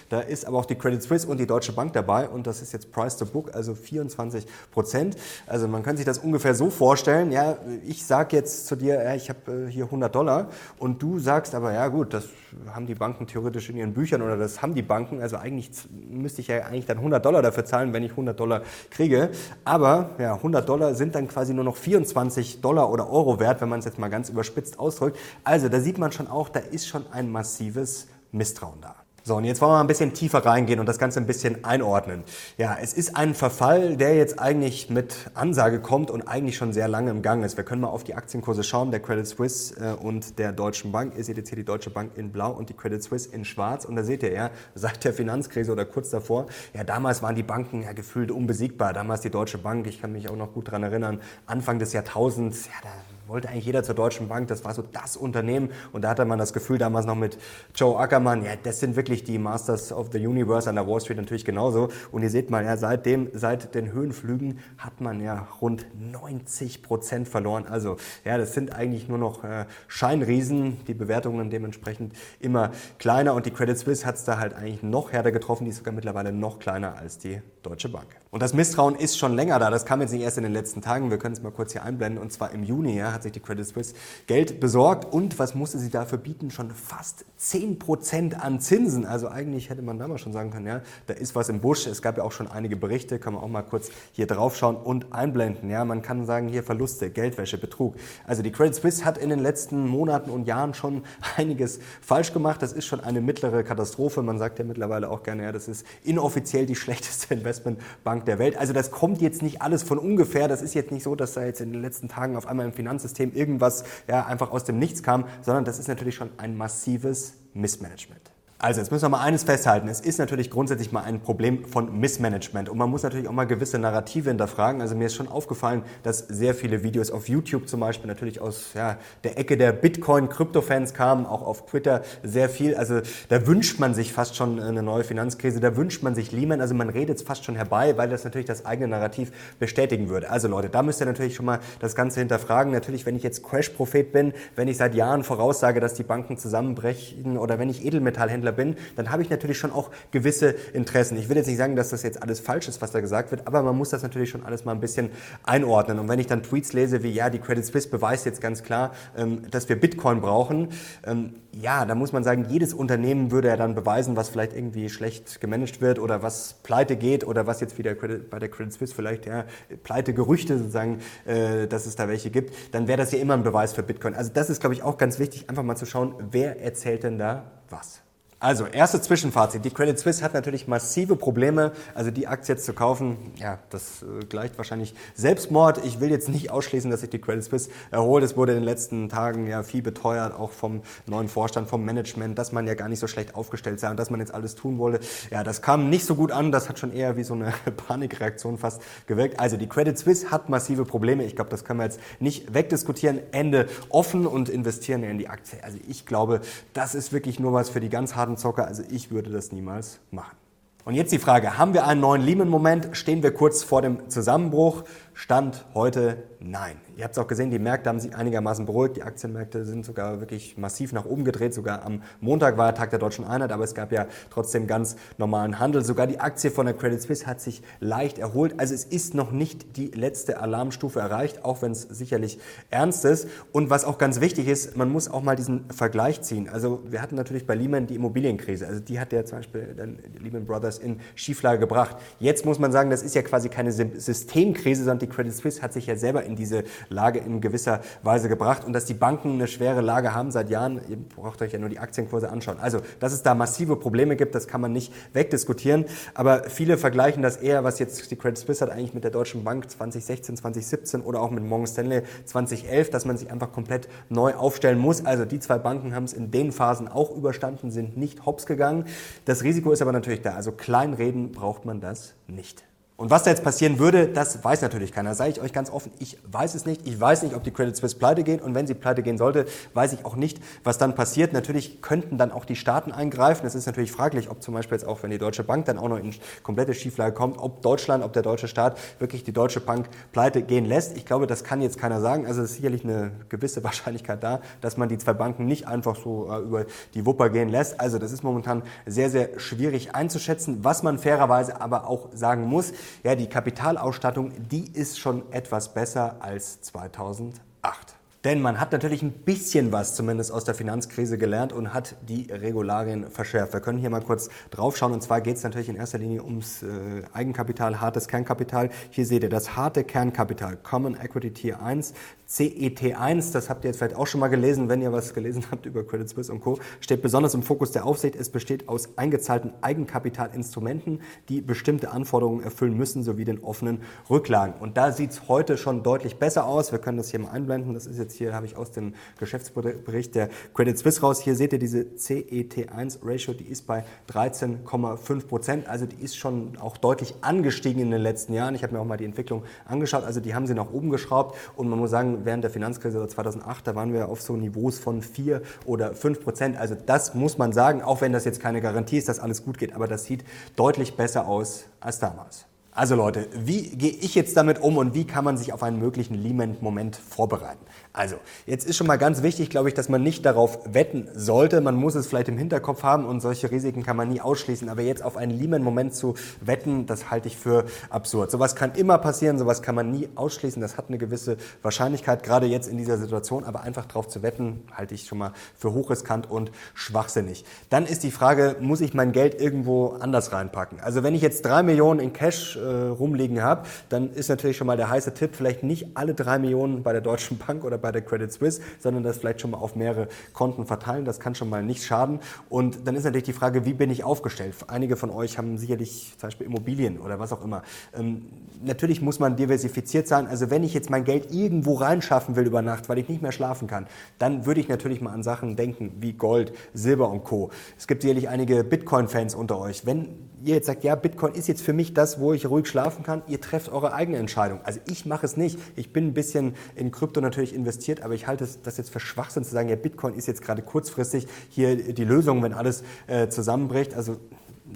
Da 0.08 0.20
ist 0.20 0.46
aber 0.46 0.58
auch 0.58 0.64
die 0.64 0.74
Credit 0.74 1.02
Suisse 1.02 1.26
und 1.26 1.38
die 1.38 1.46
Deutsche 1.46 1.72
Bank 1.72 1.92
dabei 1.92 2.28
und 2.28 2.46
das 2.46 2.62
ist 2.62 2.72
jetzt 2.72 2.92
Price 2.92 3.16
to 3.16 3.26
Book, 3.26 3.54
also 3.54 3.74
24 3.74 4.46
Prozent. 4.70 5.16
Also 5.46 5.68
man 5.68 5.82
kann 5.82 5.96
sich 5.96 6.06
das 6.06 6.18
ungefähr 6.18 6.54
so 6.54 6.70
vorstellen, 6.70 7.32
ja, 7.32 7.56
ich 7.86 8.04
sage 8.04 8.36
jetzt 8.36 8.66
zu 8.66 8.76
dir, 8.76 9.02
ja, 9.02 9.14
ich 9.14 9.28
habe 9.28 9.66
äh, 9.68 9.70
hier 9.70 9.84
100 9.84 10.14
Dollar 10.14 10.48
und 10.78 11.02
du 11.02 11.18
sagst 11.18 11.54
aber, 11.54 11.72
ja 11.72 11.88
gut, 11.88 12.14
das 12.14 12.28
haben 12.72 12.86
die 12.86 12.94
Banken 12.94 13.26
theoretisch 13.26 13.70
in 13.70 13.76
ihren 13.76 13.94
Büchern 13.94 14.22
oder 14.22 14.36
das 14.36 14.62
haben 14.62 14.74
die 14.74 14.82
Banken, 14.82 15.20
also 15.20 15.36
eigentlich 15.36 15.70
müsste 16.10 16.40
ich 16.40 16.48
ja 16.48 16.64
eigentlich 16.64 16.86
dann 16.86 16.98
100 16.98 17.24
Dollar 17.24 17.42
dafür 17.42 17.64
zahlen, 17.64 17.92
wenn 17.92 18.02
ich 18.02 18.10
100 18.12 18.38
Dollar 18.38 18.62
kriege. 18.90 19.30
Aber 19.64 20.10
ja, 20.18 20.34
100 20.34 20.68
Dollar 20.68 20.94
sind 20.94 21.14
dann 21.14 21.28
quasi 21.28 21.54
nur 21.54 21.64
noch 21.64 21.76
24 21.76 22.60
Dollar 22.60 22.90
oder 22.90 23.10
Euro 23.10 23.40
wert, 23.40 23.60
wenn 23.60 23.68
man 23.68 23.78
es 23.78 23.84
jetzt 23.84 23.98
mal 23.98 24.08
ganz 24.08 24.28
überspitzt 24.28 24.78
ausdrückt. 24.78 25.18
Also 25.44 25.68
da 25.68 25.80
sieht 25.80 25.98
man 25.98 26.12
schon 26.12 26.28
auch, 26.28 26.48
da 26.48 26.60
ist 26.60 26.86
schon 26.86 27.04
ein 27.10 27.30
massives 27.30 28.08
Misstrauen 28.32 28.80
da. 28.80 29.01
So, 29.24 29.36
und 29.36 29.44
jetzt 29.44 29.60
wollen 29.60 29.70
wir 29.70 29.74
mal 29.74 29.80
ein 29.82 29.86
bisschen 29.86 30.14
tiefer 30.14 30.44
reingehen 30.44 30.80
und 30.80 30.86
das 30.86 30.98
Ganze 30.98 31.20
ein 31.20 31.26
bisschen 31.26 31.64
einordnen. 31.64 32.24
Ja, 32.58 32.76
es 32.82 32.92
ist 32.92 33.16
ein 33.16 33.34
Verfall, 33.34 33.96
der 33.96 34.16
jetzt 34.16 34.40
eigentlich 34.40 34.90
mit 34.90 35.14
Ansage 35.34 35.78
kommt 35.80 36.10
und 36.10 36.22
eigentlich 36.22 36.56
schon 36.56 36.72
sehr 36.72 36.88
lange 36.88 37.12
im 37.12 37.22
Gang 37.22 37.44
ist. 37.44 37.56
Wir 37.56 37.62
können 37.62 37.82
mal 37.82 37.88
auf 37.88 38.02
die 38.02 38.16
Aktienkurse 38.16 38.64
schauen, 38.64 38.90
der 38.90 38.98
Credit 38.98 39.24
Suisse 39.24 39.76
äh, 39.76 39.92
und 39.92 40.40
der 40.40 40.50
Deutschen 40.50 40.90
Bank. 40.90 41.12
Ihr 41.16 41.22
seht 41.22 41.36
jetzt 41.36 41.50
hier 41.50 41.56
die 41.56 41.64
Deutsche 41.64 41.90
Bank 41.90 42.16
in 42.16 42.32
blau 42.32 42.50
und 42.50 42.68
die 42.68 42.74
Credit 42.74 43.00
Suisse 43.00 43.32
in 43.32 43.44
schwarz. 43.44 43.84
Und 43.84 43.94
da 43.94 44.02
seht 44.02 44.24
ihr 44.24 44.32
ja, 44.32 44.50
seit 44.74 45.04
der 45.04 45.12
Finanzkrise 45.12 45.70
oder 45.70 45.84
kurz 45.84 46.10
davor, 46.10 46.46
ja, 46.74 46.82
damals 46.82 47.22
waren 47.22 47.36
die 47.36 47.44
Banken 47.44 47.82
ja 47.82 47.92
gefühlt 47.92 48.32
unbesiegbar. 48.32 48.92
Damals 48.92 49.20
die 49.20 49.30
Deutsche 49.30 49.58
Bank, 49.58 49.86
ich 49.86 50.00
kann 50.00 50.10
mich 50.10 50.30
auch 50.30 50.36
noch 50.36 50.52
gut 50.52 50.72
dran 50.72 50.82
erinnern, 50.82 51.20
Anfang 51.46 51.78
des 51.78 51.92
Jahrtausends, 51.92 52.66
ja, 52.66 52.72
da 52.82 53.11
wollte 53.32 53.48
eigentlich 53.48 53.64
jeder 53.64 53.82
zur 53.82 53.94
Deutschen 53.94 54.28
Bank. 54.28 54.48
Das 54.48 54.64
war 54.64 54.74
so 54.74 54.82
das 54.82 55.16
Unternehmen. 55.16 55.70
Und 55.92 56.02
da 56.02 56.10
hatte 56.10 56.24
man 56.24 56.38
das 56.38 56.52
Gefühl 56.52 56.78
damals 56.78 57.06
noch 57.06 57.14
mit 57.16 57.38
Joe 57.74 57.98
Ackermann, 57.98 58.44
ja, 58.44 58.52
das 58.62 58.80
sind 58.80 58.94
wirklich 58.94 59.24
die 59.24 59.38
Masters 59.38 59.92
of 59.92 60.10
the 60.12 60.24
Universe 60.24 60.68
an 60.68 60.76
der 60.76 60.86
Wall 60.86 61.00
Street 61.00 61.16
natürlich 61.16 61.44
genauso. 61.44 61.88
Und 62.10 62.22
ihr 62.22 62.30
seht 62.30 62.50
mal, 62.50 62.64
ja, 62.64 62.76
seitdem, 62.76 63.28
seit 63.32 63.74
den 63.74 63.92
Höhenflügen 63.92 64.60
hat 64.78 65.00
man 65.00 65.20
ja 65.20 65.48
rund 65.60 65.86
90 65.98 66.82
Prozent 66.82 67.28
verloren. 67.28 67.64
Also, 67.66 67.96
ja, 68.24 68.36
das 68.36 68.52
sind 68.52 68.74
eigentlich 68.74 69.08
nur 69.08 69.18
noch 69.18 69.44
äh, 69.44 69.64
Scheinriesen. 69.88 70.84
Die 70.86 70.94
Bewertungen 70.94 71.50
dementsprechend 71.50 72.14
immer 72.38 72.70
kleiner. 72.98 73.34
Und 73.34 73.46
die 73.46 73.50
Credit 73.50 73.78
Suisse 73.78 74.04
hat 74.04 74.16
es 74.16 74.24
da 74.24 74.38
halt 74.38 74.54
eigentlich 74.54 74.82
noch 74.82 75.12
härter 75.12 75.32
getroffen. 75.32 75.64
Die 75.64 75.70
ist 75.70 75.78
sogar 75.78 75.94
mittlerweile 75.94 76.32
noch 76.32 76.58
kleiner 76.58 76.96
als 76.96 77.18
die 77.18 77.40
Deutsche 77.62 77.88
Bank. 77.88 78.08
Und 78.30 78.42
das 78.42 78.54
Misstrauen 78.54 78.94
ist 78.94 79.18
schon 79.18 79.34
länger 79.34 79.58
da. 79.58 79.70
Das 79.70 79.84
kam 79.84 80.00
jetzt 80.00 80.12
nicht 80.12 80.22
erst 80.22 80.38
in 80.38 80.42
den 80.42 80.52
letzten 80.52 80.82
Tagen. 80.82 81.10
Wir 81.10 81.18
können 81.18 81.34
es 81.34 81.42
mal 81.42 81.52
kurz 81.52 81.72
hier 81.72 81.82
einblenden. 81.82 82.20
Und 82.20 82.32
zwar 82.32 82.50
im 82.52 82.62
Juni 82.62 82.96
ja, 82.96 83.12
hat 83.12 83.21
sich 83.22 83.32
die 83.32 83.40
Credit 83.40 83.66
Suisse 83.66 83.94
Geld 84.26 84.60
besorgt. 84.60 85.12
Und 85.12 85.38
was 85.38 85.54
musste 85.54 85.78
sie 85.78 85.90
dafür 85.90 86.18
bieten? 86.18 86.50
Schon 86.50 86.70
fast 86.70 87.24
10% 87.40 88.34
an 88.34 88.60
Zinsen. 88.60 89.06
Also 89.06 89.28
eigentlich 89.28 89.70
hätte 89.70 89.82
man 89.82 89.98
damals 89.98 90.20
schon 90.20 90.32
sagen 90.32 90.50
können, 90.50 90.66
ja, 90.66 90.82
da 91.06 91.14
ist 91.14 91.34
was 91.34 91.48
im 91.48 91.60
Busch. 91.60 91.86
Es 91.86 92.02
gab 92.02 92.16
ja 92.18 92.24
auch 92.24 92.32
schon 92.32 92.48
einige 92.48 92.76
Berichte. 92.76 93.18
Kann 93.18 93.34
man 93.34 93.42
auch 93.42 93.48
mal 93.48 93.62
kurz 93.62 93.90
hier 94.12 94.26
drauf 94.26 94.56
schauen 94.56 94.76
und 94.76 95.12
einblenden. 95.12 95.70
Ja, 95.70 95.84
man 95.84 96.02
kann 96.02 96.26
sagen, 96.26 96.48
hier 96.48 96.62
Verluste, 96.62 97.10
Geldwäsche, 97.10 97.58
Betrug. 97.58 97.96
Also 98.26 98.42
die 98.42 98.52
Credit 98.52 98.74
Suisse 98.74 99.04
hat 99.04 99.18
in 99.18 99.30
den 99.30 99.40
letzten 99.40 99.88
Monaten 99.88 100.30
und 100.30 100.46
Jahren 100.46 100.74
schon 100.74 101.04
einiges 101.36 101.80
falsch 102.00 102.32
gemacht. 102.32 102.62
Das 102.62 102.72
ist 102.72 102.86
schon 102.86 103.00
eine 103.00 103.20
mittlere 103.20 103.64
Katastrophe. 103.64 104.22
Man 104.22 104.38
sagt 104.38 104.58
ja 104.58 104.64
mittlerweile 104.64 105.10
auch 105.10 105.22
gerne, 105.22 105.44
ja, 105.44 105.52
das 105.52 105.68
ist 105.68 105.86
inoffiziell 106.04 106.66
die 106.66 106.76
schlechteste 106.82 107.32
Investment 107.32 107.62
Investmentbank 107.62 108.24
der 108.24 108.38
Welt. 108.38 108.56
Also 108.56 108.72
das 108.72 108.90
kommt 108.90 109.20
jetzt 109.20 109.42
nicht 109.42 109.62
alles 109.62 109.82
von 109.82 109.98
ungefähr. 109.98 110.48
Das 110.48 110.62
ist 110.62 110.74
jetzt 110.74 110.90
nicht 110.90 111.02
so, 111.02 111.14
dass 111.14 111.34
da 111.34 111.44
jetzt 111.44 111.60
in 111.60 111.72
den 111.72 111.82
letzten 111.82 112.08
Tagen 112.08 112.36
auf 112.36 112.46
einmal 112.46 112.66
im 112.66 112.72
Finanzsystem 112.72 113.11
irgendwas 113.18 113.84
ja, 114.08 114.26
einfach 114.26 114.50
aus 114.50 114.64
dem 114.64 114.78
Nichts 114.78 115.02
kam, 115.02 115.26
sondern 115.42 115.64
das 115.64 115.78
ist 115.78 115.88
natürlich 115.88 116.14
schon 116.14 116.30
ein 116.38 116.56
massives 116.56 117.34
Missmanagement. 117.54 118.31
Also, 118.64 118.78
jetzt 118.78 118.92
müssen 118.92 119.02
wir 119.02 119.08
mal 119.08 119.22
eines 119.22 119.42
festhalten. 119.42 119.88
Es 119.88 119.98
ist 119.98 120.18
natürlich 120.18 120.48
grundsätzlich 120.48 120.92
mal 120.92 121.02
ein 121.02 121.18
Problem 121.18 121.64
von 121.64 121.98
Missmanagement. 121.98 122.68
Und 122.68 122.78
man 122.78 122.88
muss 122.88 123.02
natürlich 123.02 123.26
auch 123.26 123.32
mal 123.32 123.44
gewisse 123.44 123.76
Narrative 123.76 124.28
hinterfragen. 124.28 124.80
Also 124.80 124.94
mir 124.94 125.06
ist 125.06 125.16
schon 125.16 125.26
aufgefallen, 125.26 125.82
dass 126.04 126.20
sehr 126.28 126.54
viele 126.54 126.84
Videos 126.84 127.10
auf 127.10 127.28
YouTube 127.28 127.68
zum 127.68 127.80
Beispiel 127.80 128.06
natürlich 128.06 128.40
aus 128.40 128.66
ja, 128.76 128.98
der 129.24 129.36
Ecke 129.36 129.56
der 129.56 129.72
Bitcoin-Krypto-Fans 129.72 130.94
kamen, 130.94 131.26
auch 131.26 131.42
auf 131.42 131.66
Twitter 131.66 132.02
sehr 132.22 132.48
viel. 132.48 132.76
Also 132.76 133.00
da 133.30 133.48
wünscht 133.48 133.80
man 133.80 133.94
sich 133.94 134.12
fast 134.12 134.36
schon 134.36 134.60
eine 134.60 134.84
neue 134.84 135.02
Finanzkrise, 135.02 135.58
da 135.58 135.76
wünscht 135.76 136.04
man 136.04 136.14
sich 136.14 136.30
Lehman. 136.30 136.60
Also 136.60 136.76
man 136.76 136.88
redet 136.88 137.16
es 137.16 137.24
fast 137.24 137.44
schon 137.44 137.56
herbei, 137.56 137.96
weil 137.96 138.10
das 138.10 138.22
natürlich 138.22 138.46
das 138.46 138.64
eigene 138.64 138.86
Narrativ 138.86 139.32
bestätigen 139.58 140.08
würde. 140.08 140.30
Also 140.30 140.46
Leute, 140.46 140.68
da 140.68 140.84
müsst 140.84 141.00
ihr 141.02 141.06
natürlich 141.06 141.34
schon 141.34 141.46
mal 141.46 141.58
das 141.80 141.96
Ganze 141.96 142.20
hinterfragen. 142.20 142.72
Natürlich, 142.72 143.06
wenn 143.06 143.16
ich 143.16 143.24
jetzt 143.24 143.42
Crash-Prophet 143.42 144.12
bin, 144.12 144.32
wenn 144.54 144.68
ich 144.68 144.76
seit 144.76 144.94
Jahren 144.94 145.24
voraussage, 145.24 145.80
dass 145.80 145.94
die 145.94 146.04
Banken 146.04 146.38
zusammenbrechen 146.38 147.36
oder 147.36 147.58
wenn 147.58 147.68
ich 147.68 147.84
Edelmetallhändler 147.84 148.51
Unternehmer 148.52 148.74
bin, 148.74 148.76
dann 148.96 149.10
habe 149.10 149.22
ich 149.22 149.30
natürlich 149.30 149.58
schon 149.58 149.72
auch 149.72 149.90
gewisse 150.10 150.54
Interessen. 150.72 151.16
Ich 151.16 151.28
will 151.28 151.36
jetzt 151.36 151.46
nicht 151.46 151.56
sagen, 151.56 151.76
dass 151.76 151.90
das 151.90 152.02
jetzt 152.02 152.22
alles 152.22 152.40
falsch 152.40 152.68
ist, 152.68 152.80
was 152.82 152.90
da 152.92 153.00
gesagt 153.00 153.30
wird, 153.30 153.46
aber 153.46 153.62
man 153.62 153.76
muss 153.76 153.90
das 153.90 154.02
natürlich 154.02 154.30
schon 154.30 154.44
alles 154.44 154.64
mal 154.64 154.72
ein 154.72 154.80
bisschen 154.80 155.10
einordnen. 155.44 155.98
Und 155.98 156.08
wenn 156.08 156.18
ich 156.18 156.26
dann 156.26 156.42
Tweets 156.42 156.72
lese 156.72 157.02
wie, 157.02 157.10
ja, 157.10 157.30
die 157.30 157.38
Credit 157.38 157.64
Suisse 157.64 157.88
beweist 157.88 158.26
jetzt 158.26 158.40
ganz 158.40 158.62
klar, 158.62 158.92
ähm, 159.16 159.42
dass 159.50 159.68
wir 159.68 159.76
Bitcoin 159.78 160.20
brauchen, 160.20 160.68
ähm, 161.04 161.34
ja, 161.54 161.84
da 161.84 161.94
muss 161.94 162.12
man 162.12 162.24
sagen, 162.24 162.46
jedes 162.48 162.72
Unternehmen 162.72 163.30
würde 163.30 163.48
ja 163.48 163.56
dann 163.56 163.74
beweisen, 163.74 164.16
was 164.16 164.30
vielleicht 164.30 164.54
irgendwie 164.54 164.88
schlecht 164.88 165.40
gemanagt 165.40 165.80
wird 165.80 165.98
oder 165.98 166.22
was 166.22 166.54
pleite 166.62 166.96
geht 166.96 167.26
oder 167.26 167.46
was 167.46 167.60
jetzt 167.60 167.76
wieder 167.76 167.94
bei 167.94 168.38
der 168.38 168.48
Credit 168.48 168.72
Suisse 168.72 168.94
vielleicht 168.94 169.26
ja, 169.26 169.44
pleite 169.82 170.14
Gerüchte 170.14 170.58
sozusagen, 170.58 171.00
äh, 171.26 171.66
dass 171.66 171.86
es 171.86 171.96
da 171.96 172.08
welche 172.08 172.30
gibt, 172.30 172.54
dann 172.74 172.88
wäre 172.88 172.98
das 172.98 173.12
ja 173.12 173.18
immer 173.18 173.34
ein 173.34 173.42
Beweis 173.42 173.74
für 173.74 173.82
Bitcoin. 173.82 174.14
Also 174.14 174.30
das 174.32 174.48
ist, 174.48 174.60
glaube 174.60 174.74
ich, 174.74 174.82
auch 174.82 174.96
ganz 174.96 175.18
wichtig, 175.18 175.50
einfach 175.50 175.62
mal 175.62 175.76
zu 175.76 175.84
schauen, 175.84 176.14
wer 176.30 176.60
erzählt 176.62 177.02
denn 177.02 177.18
da 177.18 177.44
was. 177.68 178.02
Also, 178.42 178.66
erste 178.66 179.00
Zwischenfazit. 179.00 179.64
Die 179.64 179.70
Credit 179.70 179.96
Suisse 179.96 180.20
hat 180.24 180.34
natürlich 180.34 180.66
massive 180.66 181.14
Probleme. 181.14 181.70
Also 181.94 182.10
die 182.10 182.26
Aktie 182.26 182.56
jetzt 182.56 182.64
zu 182.64 182.72
kaufen, 182.72 183.16
ja, 183.36 183.60
das 183.70 184.02
äh, 184.02 184.24
gleicht 184.24 184.58
wahrscheinlich 184.58 184.96
Selbstmord. 185.14 185.84
Ich 185.84 186.00
will 186.00 186.10
jetzt 186.10 186.28
nicht 186.28 186.50
ausschließen, 186.50 186.90
dass 186.90 187.02
sich 187.02 187.10
die 187.10 187.20
Credit 187.20 187.44
Suisse 187.44 187.70
erholt. 187.92 188.24
Es 188.24 188.36
wurde 188.36 188.50
in 188.50 188.58
den 188.58 188.64
letzten 188.64 189.08
Tagen 189.08 189.46
ja 189.46 189.62
viel 189.62 189.80
beteuert, 189.80 190.34
auch 190.34 190.50
vom 190.50 190.82
neuen 191.06 191.28
Vorstand, 191.28 191.68
vom 191.68 191.84
Management, 191.84 192.36
dass 192.36 192.50
man 192.50 192.66
ja 192.66 192.74
gar 192.74 192.88
nicht 192.88 192.98
so 192.98 193.06
schlecht 193.06 193.36
aufgestellt 193.36 193.78
sei 193.78 193.90
und 193.90 193.96
dass 193.96 194.10
man 194.10 194.18
jetzt 194.18 194.34
alles 194.34 194.56
tun 194.56 194.78
wolle. 194.78 194.98
Ja, 195.30 195.44
das 195.44 195.62
kam 195.62 195.88
nicht 195.88 196.04
so 196.04 196.16
gut 196.16 196.32
an. 196.32 196.50
Das 196.50 196.68
hat 196.68 196.80
schon 196.80 196.92
eher 196.92 197.16
wie 197.16 197.22
so 197.22 197.34
eine 197.34 197.54
Panikreaktion 197.86 198.58
fast 198.58 198.82
gewirkt. 199.06 199.38
Also 199.38 199.56
die 199.56 199.68
Credit 199.68 199.96
Suisse 199.96 200.32
hat 200.32 200.48
massive 200.48 200.84
Probleme. 200.84 201.22
Ich 201.22 201.36
glaube, 201.36 201.50
das 201.50 201.64
können 201.64 201.78
wir 201.78 201.84
jetzt 201.84 202.00
nicht 202.18 202.52
wegdiskutieren. 202.52 203.20
Ende 203.30 203.68
offen 203.88 204.26
und 204.26 204.48
investieren 204.48 205.04
in 205.04 205.18
die 205.18 205.28
Aktie. 205.28 205.62
Also 205.62 205.78
ich 205.88 206.06
glaube, 206.06 206.40
das 206.72 206.96
ist 206.96 207.12
wirklich 207.12 207.38
nur 207.38 207.52
was 207.52 207.70
für 207.70 207.78
die 207.78 207.88
ganz 207.88 208.16
harten 208.16 208.31
Zocker, 208.36 208.66
also 208.66 208.82
ich 208.90 209.10
würde 209.10 209.30
das 209.30 209.52
niemals 209.52 210.00
machen. 210.10 210.36
Und 210.84 210.94
jetzt 210.94 211.12
die 211.12 211.18
Frage, 211.18 211.58
haben 211.58 211.74
wir 211.74 211.86
einen 211.86 212.00
neuen 212.00 212.22
Lehman-Moment? 212.22 212.88
Stehen 212.92 213.22
wir 213.22 213.32
kurz 213.32 213.62
vor 213.62 213.82
dem 213.82 214.10
Zusammenbruch? 214.10 214.82
Stand 215.14 215.66
heute 215.74 216.24
nein. 216.40 216.76
Ihr 216.96 217.04
habt 217.04 217.16
es 217.16 217.18
auch 217.18 217.26
gesehen, 217.26 217.50
die 217.50 217.58
Märkte 217.58 217.88
haben 217.88 218.00
sich 218.00 218.14
einigermaßen 218.14 218.66
beruhigt. 218.66 218.96
Die 218.96 219.02
Aktienmärkte 219.02 219.64
sind 219.64 219.84
sogar 219.84 220.20
wirklich 220.20 220.58
massiv 220.58 220.92
nach 220.92 221.04
oben 221.04 221.24
gedreht. 221.24 221.54
Sogar 221.54 221.84
am 221.84 222.02
Montag 222.20 222.56
war 222.56 222.74
Tag 222.74 222.90
der 222.90 222.98
Deutschen 222.98 223.24
Einheit, 223.24 223.52
aber 223.52 223.64
es 223.64 223.74
gab 223.74 223.92
ja 223.92 224.06
trotzdem 224.30 224.66
ganz 224.66 224.96
normalen 225.18 225.58
Handel. 225.58 225.84
Sogar 225.84 226.06
die 226.06 226.20
Aktie 226.20 226.50
von 226.50 226.66
der 226.66 226.74
Credit 226.74 227.00
Suisse 227.00 227.26
hat 227.26 227.40
sich 227.40 227.62
leicht 227.80 228.18
erholt. 228.18 228.58
Also 228.58 228.74
es 228.74 228.84
ist 228.84 229.14
noch 229.14 229.32
nicht 229.32 229.76
die 229.76 229.88
letzte 229.88 230.40
Alarmstufe 230.40 231.00
erreicht, 231.00 231.44
auch 231.44 231.62
wenn 231.62 231.72
es 231.72 231.82
sicherlich 231.82 232.38
ernst 232.70 233.04
ist. 233.04 233.28
Und 233.52 233.70
was 233.70 233.84
auch 233.84 233.98
ganz 233.98 234.20
wichtig 234.20 234.48
ist, 234.48 234.76
man 234.76 234.90
muss 234.90 235.08
auch 235.08 235.22
mal 235.22 235.36
diesen 235.36 235.64
Vergleich 235.70 236.22
ziehen. 236.22 236.48
Also 236.48 236.82
wir 236.88 237.00
hatten 237.00 237.16
natürlich 237.16 237.46
bei 237.46 237.54
Lehman 237.54 237.86
die 237.86 237.94
Immobilienkrise. 237.94 238.66
Also 238.66 238.80
die 238.80 238.98
hat 238.98 239.12
ja 239.12 239.24
zum 239.24 239.38
Beispiel 239.38 239.74
dann 239.76 239.98
Lehman 240.18 240.46
Brothers 240.46 240.78
in 240.78 241.00
Schieflage 241.14 241.60
gebracht. 241.60 241.96
Jetzt 242.18 242.44
muss 242.44 242.58
man 242.58 242.72
sagen, 242.72 242.90
das 242.90 243.02
ist 243.02 243.14
ja 243.14 243.22
quasi 243.22 243.48
keine 243.48 243.72
Systemkrise, 243.72 244.84
sondern 244.84 244.98
die 244.98 245.06
Credit 245.12 245.34
Suisse 245.34 245.62
hat 245.62 245.72
sich 245.72 245.86
ja 245.86 245.96
selber 245.96 246.24
in 246.24 246.36
diese 246.36 246.64
Lage 246.88 247.18
in 247.18 247.40
gewisser 247.40 247.80
Weise 248.02 248.28
gebracht 248.28 248.64
und 248.64 248.72
dass 248.72 248.84
die 248.84 248.94
Banken 248.94 249.32
eine 249.34 249.46
schwere 249.46 249.80
Lage 249.80 250.14
haben 250.14 250.30
seit 250.30 250.50
Jahren, 250.50 250.80
ihr 250.88 250.96
braucht 250.96 251.42
euch 251.42 251.52
ja 251.52 251.58
nur 251.58 251.68
die 251.68 251.78
Aktienkurse 251.78 252.30
anschauen. 252.30 252.58
Also, 252.60 252.80
dass 253.00 253.12
es 253.12 253.22
da 253.22 253.34
massive 253.34 253.76
Probleme 253.76 254.16
gibt, 254.16 254.34
das 254.34 254.46
kann 254.46 254.60
man 254.60 254.72
nicht 254.72 254.92
wegdiskutieren, 255.12 255.84
aber 256.14 256.44
viele 256.44 256.78
vergleichen 256.78 257.22
das 257.22 257.36
eher, 257.36 257.64
was 257.64 257.78
jetzt 257.78 258.10
die 258.10 258.16
Credit 258.16 258.38
Suisse 258.38 258.64
hat, 258.64 258.70
eigentlich 258.72 258.94
mit 258.94 259.04
der 259.04 259.10
Deutschen 259.10 259.44
Bank 259.44 259.70
2016, 259.70 260.36
2017 260.36 261.00
oder 261.02 261.20
auch 261.20 261.30
mit 261.30 261.44
Morgan 261.44 261.66
Stanley 261.66 262.02
2011, 262.24 262.90
dass 262.90 263.04
man 263.04 263.16
sich 263.16 263.30
einfach 263.30 263.52
komplett 263.52 263.88
neu 264.08 264.34
aufstellen 264.34 264.78
muss. 264.78 265.04
Also 265.04 265.24
die 265.24 265.40
zwei 265.40 265.58
Banken 265.58 265.94
haben 265.94 266.04
es 266.04 266.12
in 266.12 266.30
den 266.30 266.52
Phasen 266.52 266.88
auch 266.88 267.14
überstanden, 267.14 267.70
sind 267.70 267.96
nicht 267.96 268.26
hops 268.26 268.46
gegangen. 268.46 268.86
Das 269.24 269.42
Risiko 269.42 269.72
ist 269.72 269.82
aber 269.82 269.92
natürlich 269.92 270.22
da. 270.22 270.34
Also 270.34 270.52
kleinreden 270.52 271.32
braucht 271.32 271.64
man 271.64 271.80
das 271.80 272.14
nicht. 272.26 272.64
Und 272.96 273.10
was 273.10 273.24
da 273.24 273.30
jetzt 273.30 273.42
passieren 273.42 273.78
würde, 273.78 274.06
das 274.06 274.44
weiß 274.44 274.60
natürlich 274.62 274.92
keiner. 274.92 275.14
Sage 275.14 275.30
ich 275.30 275.40
euch 275.40 275.52
ganz 275.52 275.70
offen, 275.70 275.90
ich 275.98 276.18
weiß 276.30 276.54
es 276.54 276.66
nicht. 276.66 276.86
Ich 276.86 277.00
weiß 277.00 277.22
nicht, 277.22 277.34
ob 277.34 277.42
die 277.42 277.50
Credit 277.50 277.74
Suisse 277.74 277.96
pleite 277.96 278.22
geht. 278.22 278.42
Und 278.42 278.54
wenn 278.54 278.66
sie 278.66 278.74
pleite 278.74 279.02
gehen 279.02 279.16
sollte, 279.18 279.46
weiß 279.74 279.94
ich 279.94 280.04
auch 280.04 280.14
nicht, 280.14 280.40
was 280.62 280.78
dann 280.78 280.94
passiert. 280.94 281.32
Natürlich 281.32 281.80
könnten 281.80 282.18
dann 282.18 282.30
auch 282.30 282.44
die 282.44 282.54
Staaten 282.54 282.92
eingreifen. 282.92 283.46
Es 283.46 283.54
ist 283.54 283.66
natürlich 283.66 283.90
fraglich, 283.90 284.30
ob 284.30 284.42
zum 284.42 284.54
Beispiel 284.54 284.76
jetzt 284.76 284.86
auch, 284.86 285.02
wenn 285.02 285.10
die 285.10 285.18
Deutsche 285.18 285.42
Bank 285.42 285.64
dann 285.64 285.78
auch 285.78 285.88
noch 285.88 285.98
in 285.98 286.14
komplette 286.42 286.74
Schieflage 286.74 287.14
kommt, 287.14 287.38
ob 287.38 287.62
Deutschland, 287.62 288.04
ob 288.04 288.12
der 288.12 288.22
deutsche 288.22 288.46
Staat 288.46 288.78
wirklich 288.98 289.24
die 289.24 289.32
Deutsche 289.32 289.60
Bank 289.60 289.88
pleite 290.12 290.42
gehen 290.42 290.66
lässt. 290.66 290.96
Ich 290.96 291.06
glaube, 291.06 291.26
das 291.26 291.44
kann 291.44 291.62
jetzt 291.62 291.78
keiner 291.78 292.00
sagen. 292.00 292.26
Also 292.26 292.42
es 292.42 292.50
ist 292.50 292.56
sicherlich 292.56 292.84
eine 292.84 293.12
gewisse 293.30 293.64
Wahrscheinlichkeit 293.64 294.22
da, 294.22 294.42
dass 294.60 294.76
man 294.76 294.88
die 294.88 294.98
zwei 294.98 295.14
Banken 295.14 295.46
nicht 295.46 295.66
einfach 295.66 295.96
so 295.96 296.30
äh, 296.30 296.38
über 296.38 296.66
die 296.94 297.06
Wupper 297.06 297.30
gehen 297.30 297.48
lässt. 297.48 297.80
Also 297.80 297.98
das 297.98 298.12
ist 298.12 298.22
momentan 298.22 298.62
sehr, 298.86 299.10
sehr 299.10 299.40
schwierig 299.40 299.94
einzuschätzen. 299.94 300.58
Was 300.62 300.82
man 300.82 300.98
fairerweise 300.98 301.60
aber 301.60 301.88
auch 301.88 302.10
sagen 302.12 302.44
muss, 302.44 302.72
ja, 303.02 303.14
die 303.14 303.28
Kapitalausstattung, 303.28 304.32
die 304.48 304.70
ist 304.72 304.98
schon 304.98 305.30
etwas 305.32 305.74
besser 305.74 306.16
als 306.20 306.60
2008. 306.62 307.91
Denn 308.24 308.40
man 308.40 308.60
hat 308.60 308.70
natürlich 308.70 309.02
ein 309.02 309.10
bisschen 309.10 309.72
was 309.72 309.96
zumindest 309.96 310.30
aus 310.30 310.44
der 310.44 310.54
Finanzkrise 310.54 311.18
gelernt 311.18 311.52
und 311.52 311.74
hat 311.74 311.96
die 312.08 312.30
Regularien 312.30 313.10
verschärft. 313.10 313.52
Wir 313.52 313.60
können 313.60 313.78
hier 313.78 313.90
mal 313.90 314.00
kurz 314.00 314.28
draufschauen 314.50 314.92
und 314.92 315.02
zwar 315.02 315.20
geht 315.20 315.38
es 315.38 315.42
natürlich 315.42 315.68
in 315.68 315.74
erster 315.74 315.98
Linie 315.98 316.22
ums 316.22 316.62
äh, 316.62 317.02
Eigenkapital, 317.12 317.80
hartes 317.80 318.06
Kernkapital. 318.06 318.70
Hier 318.90 319.06
seht 319.06 319.24
ihr 319.24 319.28
das 319.28 319.56
harte 319.56 319.82
Kernkapital, 319.82 320.56
Common 320.56 320.94
Equity 320.94 321.32
Tier 321.32 321.62
1, 321.62 321.94
CET1, 322.32 323.32
das 323.32 323.50
habt 323.50 323.64
ihr 323.64 323.70
jetzt 323.70 323.76
vielleicht 323.76 323.94
auch 323.96 324.06
schon 324.06 324.20
mal 324.20 324.28
gelesen, 324.28 324.70
wenn 324.70 324.80
ihr 324.80 324.90
was 324.90 325.12
gelesen 325.12 325.44
habt 325.50 325.66
über 325.66 325.86
Credit 325.86 326.08
Suisse 326.08 326.32
und 326.32 326.40
Co., 326.40 326.58
steht 326.80 327.02
besonders 327.02 327.34
im 327.34 327.42
Fokus 327.42 327.72
der 327.72 327.84
Aufsicht. 327.84 328.16
Es 328.16 328.30
besteht 328.30 328.70
aus 328.70 328.96
eingezahlten 328.96 329.52
Eigenkapitalinstrumenten, 329.60 331.02
die 331.28 331.42
bestimmte 331.42 331.90
Anforderungen 331.90 332.42
erfüllen 332.42 332.74
müssen, 332.74 333.02
sowie 333.02 333.26
den 333.26 333.44
offenen 333.44 333.82
Rücklagen. 334.08 334.54
Und 334.60 334.78
da 334.78 334.92
sieht 334.92 335.10
es 335.10 335.28
heute 335.28 335.58
schon 335.58 335.82
deutlich 335.82 336.16
besser 336.16 336.46
aus. 336.46 336.72
Wir 336.72 336.78
können 336.78 336.96
das 336.96 337.10
hier 337.10 337.20
mal 337.20 337.32
einblenden. 337.32 337.74
Das 337.74 337.86
ist 337.86 337.98
jetzt 337.98 338.11
hier, 338.14 338.34
habe 338.34 338.46
ich 338.46 338.56
aus 338.56 338.70
dem 338.70 338.94
Geschäftsbericht 339.18 340.14
der 340.14 340.28
Credit 340.54 340.78
Suisse 340.78 341.00
raus. 341.00 341.20
Hier 341.20 341.36
seht 341.36 341.52
ihr 341.52 341.58
diese 341.58 341.82
CET1-Ratio, 341.82 343.34
die 343.34 343.44
ist 343.44 343.66
bei 343.66 343.84
13,5 344.10 345.26
Prozent. 345.26 345.68
Also 345.68 345.86
die 345.86 346.02
ist 346.02 346.16
schon 346.16 346.56
auch 346.58 346.76
deutlich 346.76 347.14
angestiegen 347.20 347.82
in 347.82 347.90
den 347.90 348.02
letzten 348.02 348.32
Jahren. 348.32 348.54
Ich 348.54 348.62
habe 348.62 348.74
mir 348.74 348.80
auch 348.80 348.86
mal 348.86 348.96
die 348.96 349.04
Entwicklung 349.04 349.42
angeschaut. 349.66 350.04
Also 350.04 350.20
die 350.20 350.34
haben 350.34 350.46
sie 350.46 350.54
nach 350.54 350.72
oben 350.72 350.90
geschraubt 350.90 351.36
und 351.56 351.68
man 351.68 351.78
muss 351.78 351.90
sagen, 351.90 352.20
während 352.24 352.44
der 352.44 352.50
Finanzkrise 352.50 353.06
2008, 353.06 353.66
da 353.66 353.74
waren 353.74 353.92
wir 353.92 354.08
auf 354.08 354.20
so 354.20 354.36
Niveaus 354.36 354.78
von 354.78 355.02
4 355.02 355.42
oder 355.64 355.94
5 355.94 356.22
Prozent. 356.22 356.56
Also 356.56 356.74
das 356.74 357.14
muss 357.14 357.38
man 357.38 357.52
sagen, 357.52 357.82
auch 357.82 358.00
wenn 358.00 358.12
das 358.12 358.24
jetzt 358.24 358.40
keine 358.40 358.60
Garantie 358.60 358.98
ist, 358.98 359.08
dass 359.08 359.18
alles 359.18 359.44
gut 359.44 359.58
geht, 359.58 359.74
aber 359.74 359.88
das 359.88 360.04
sieht 360.04 360.24
deutlich 360.56 360.96
besser 360.96 361.26
aus 361.26 361.64
als 361.80 361.98
damals. 361.98 362.46
Also 362.74 362.94
Leute, 362.94 363.28
wie 363.34 363.68
gehe 363.76 363.90
ich 363.90 364.14
jetzt 364.14 364.34
damit 364.34 364.62
um 364.62 364.78
und 364.78 364.94
wie 364.94 365.04
kann 365.04 365.26
man 365.26 365.36
sich 365.36 365.52
auf 365.52 365.62
einen 365.62 365.78
möglichen 365.78 366.14
Lehman-Moment 366.14 366.96
vorbereiten? 366.96 367.60
Also, 367.94 368.16
jetzt 368.46 368.66
ist 368.66 368.78
schon 368.78 368.86
mal 368.86 368.96
ganz 368.96 369.22
wichtig, 369.22 369.50
glaube 369.50 369.68
ich, 369.68 369.74
dass 369.74 369.90
man 369.90 370.02
nicht 370.02 370.24
darauf 370.24 370.60
wetten 370.64 371.08
sollte. 371.14 371.60
Man 371.60 371.74
muss 371.74 371.94
es 371.94 372.06
vielleicht 372.06 372.28
im 372.28 372.38
Hinterkopf 372.38 372.82
haben 372.82 373.04
und 373.04 373.20
solche 373.20 373.50
Risiken 373.50 373.82
kann 373.82 373.98
man 373.98 374.08
nie 374.08 374.22
ausschließen. 374.22 374.70
Aber 374.70 374.80
jetzt 374.80 375.04
auf 375.04 375.18
einen 375.18 375.38
Lehman-Moment 375.38 375.94
zu 375.94 376.14
wetten, 376.40 376.86
das 376.86 377.10
halte 377.10 377.28
ich 377.28 377.36
für 377.36 377.66
absurd. 377.90 378.30
Sowas 378.30 378.56
kann 378.56 378.72
immer 378.76 378.96
passieren, 378.96 379.36
sowas 379.36 379.60
kann 379.60 379.74
man 379.74 379.90
nie 379.90 380.08
ausschließen. 380.14 380.62
Das 380.62 380.78
hat 380.78 380.86
eine 380.88 380.96
gewisse 380.96 381.36
Wahrscheinlichkeit, 381.60 382.22
gerade 382.22 382.46
jetzt 382.46 382.66
in 382.66 382.78
dieser 382.78 382.96
Situation. 382.96 383.44
Aber 383.44 383.60
einfach 383.60 383.84
darauf 383.84 384.08
zu 384.08 384.22
wetten, 384.22 384.62
halte 384.74 384.94
ich 384.94 385.04
schon 385.04 385.18
mal 385.18 385.32
für 385.54 385.74
hochriskant 385.74 386.30
und 386.30 386.50
schwachsinnig. 386.72 387.44
Dann 387.68 387.84
ist 387.84 388.04
die 388.04 388.10
Frage, 388.10 388.56
muss 388.60 388.80
ich 388.80 388.94
mein 388.94 389.12
Geld 389.12 389.38
irgendwo 389.38 389.98
anders 390.00 390.32
reinpacken? 390.32 390.80
Also 390.80 391.02
wenn 391.02 391.14
ich 391.14 391.20
jetzt 391.20 391.44
drei 391.44 391.62
Millionen 391.62 392.00
in 392.00 392.14
Cash 392.14 392.56
äh, 392.56 392.88
rumliegen 392.88 393.42
habe, 393.42 393.66
dann 393.90 394.10
ist 394.14 394.30
natürlich 394.30 394.56
schon 394.56 394.66
mal 394.66 394.78
der 394.78 394.88
heiße 394.88 395.12
Tipp, 395.12 395.32
vielleicht 395.36 395.62
nicht 395.62 395.94
alle 395.94 396.14
drei 396.14 396.38
Millionen 396.38 396.82
bei 396.82 396.92
der 396.92 397.02
Deutschen 397.02 397.36
Bank 397.36 397.64
oder 397.64 397.81
bei 397.82 397.92
der 397.92 398.02
Credit 398.02 398.32
Suisse, 398.32 398.62
sondern 398.78 399.02
das 399.02 399.18
vielleicht 399.18 399.40
schon 399.40 399.50
mal 399.50 399.58
auf 399.58 399.76
mehrere 399.76 400.08
Konten 400.32 400.64
verteilen. 400.64 401.04
Das 401.04 401.20
kann 401.20 401.34
schon 401.34 401.50
mal 401.50 401.62
nicht 401.62 401.84
schaden. 401.84 402.20
Und 402.48 402.86
dann 402.86 402.96
ist 402.96 403.04
natürlich 403.04 403.24
die 403.24 403.32
Frage, 403.32 403.66
wie 403.66 403.74
bin 403.74 403.90
ich 403.90 404.04
aufgestellt? 404.04 404.54
Einige 404.68 404.96
von 404.96 405.10
euch 405.10 405.36
haben 405.36 405.58
sicherlich 405.58 406.14
zum 406.16 406.28
Beispiel 406.28 406.46
Immobilien 406.46 406.98
oder 406.98 407.18
was 407.18 407.32
auch 407.32 407.44
immer. 407.44 407.62
Ähm, 407.94 408.22
natürlich 408.64 409.02
muss 409.02 409.18
man 409.18 409.36
diversifiziert 409.36 410.08
sein. 410.08 410.26
Also 410.26 410.50
wenn 410.50 410.64
ich 410.64 410.74
jetzt 410.74 410.90
mein 410.90 411.04
Geld 411.04 411.32
irgendwo 411.32 411.74
reinschaffen 411.74 412.36
will 412.36 412.46
über 412.46 412.62
Nacht, 412.62 412.88
weil 412.88 412.98
ich 412.98 413.08
nicht 413.08 413.22
mehr 413.22 413.32
schlafen 413.32 413.68
kann, 413.68 413.86
dann 414.18 414.46
würde 414.46 414.60
ich 414.60 414.68
natürlich 414.68 415.00
mal 415.00 415.12
an 415.12 415.22
Sachen 415.22 415.56
denken 415.56 415.92
wie 416.00 416.12
Gold, 416.12 416.52
Silber 416.72 417.10
und 417.10 417.24
Co. 417.24 417.50
Es 417.76 417.86
gibt 417.86 418.02
sicherlich 418.02 418.28
einige 418.28 418.64
Bitcoin-Fans 418.64 419.34
unter 419.34 419.58
euch. 419.58 419.84
Wenn 419.84 420.30
ihr 420.44 420.54
jetzt 420.54 420.66
sagt, 420.66 420.84
ja, 420.84 420.94
Bitcoin 420.94 421.34
ist 421.34 421.48
jetzt 421.48 421.62
für 421.62 421.72
mich 421.72 421.94
das, 421.94 422.20
wo 422.20 422.32
ich 422.32 422.46
ruhig 422.46 422.66
schlafen 422.66 423.02
kann, 423.02 423.22
ihr 423.28 423.40
trefft 423.40 423.70
eure 423.70 423.92
eigene 423.92 424.18
Entscheidung. 424.18 424.60
Also 424.64 424.80
ich 424.90 425.06
mache 425.06 425.26
es 425.26 425.36
nicht. 425.36 425.58
Ich 425.76 425.92
bin 425.92 426.08
ein 426.08 426.14
bisschen 426.14 426.54
in 426.74 426.90
Krypto 426.90 427.20
natürlich 427.20 427.54
investiert, 427.54 427.71
aber 428.02 428.14
ich 428.14 428.26
halte 428.26 428.48
das 428.62 428.76
jetzt 428.76 428.90
für 428.90 429.00
Schwachsinn 429.00 429.44
zu 429.44 429.50
sagen, 429.50 429.68
ja, 429.68 429.76
Bitcoin 429.76 430.14
ist 430.14 430.26
jetzt 430.26 430.42
gerade 430.42 430.62
kurzfristig 430.62 431.26
hier 431.50 431.76
die 431.76 432.04
Lösung, 432.04 432.42
wenn 432.42 432.52
alles 432.52 432.82
äh, 433.06 433.28
zusammenbricht. 433.28 433.94
Also 433.94 434.16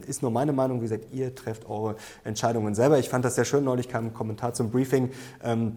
ist 0.07 0.23
nur 0.23 0.31
meine 0.31 0.53
Meinung. 0.53 0.79
Wie 0.79 0.85
gesagt, 0.85 1.12
ihr 1.12 1.35
trefft 1.35 1.69
eure 1.69 1.97
Entscheidungen 2.25 2.75
selber. 2.75 2.99
Ich 2.99 3.09
fand 3.09 3.25
das 3.25 3.35
sehr 3.35 3.45
schön. 3.45 3.65
Neulich 3.65 3.88
kam 3.88 4.07
ein 4.07 4.15
Kommentar 4.15 4.55
zum 4.55 4.71
Briefing. 4.71 5.11
Ähm, 5.43 5.76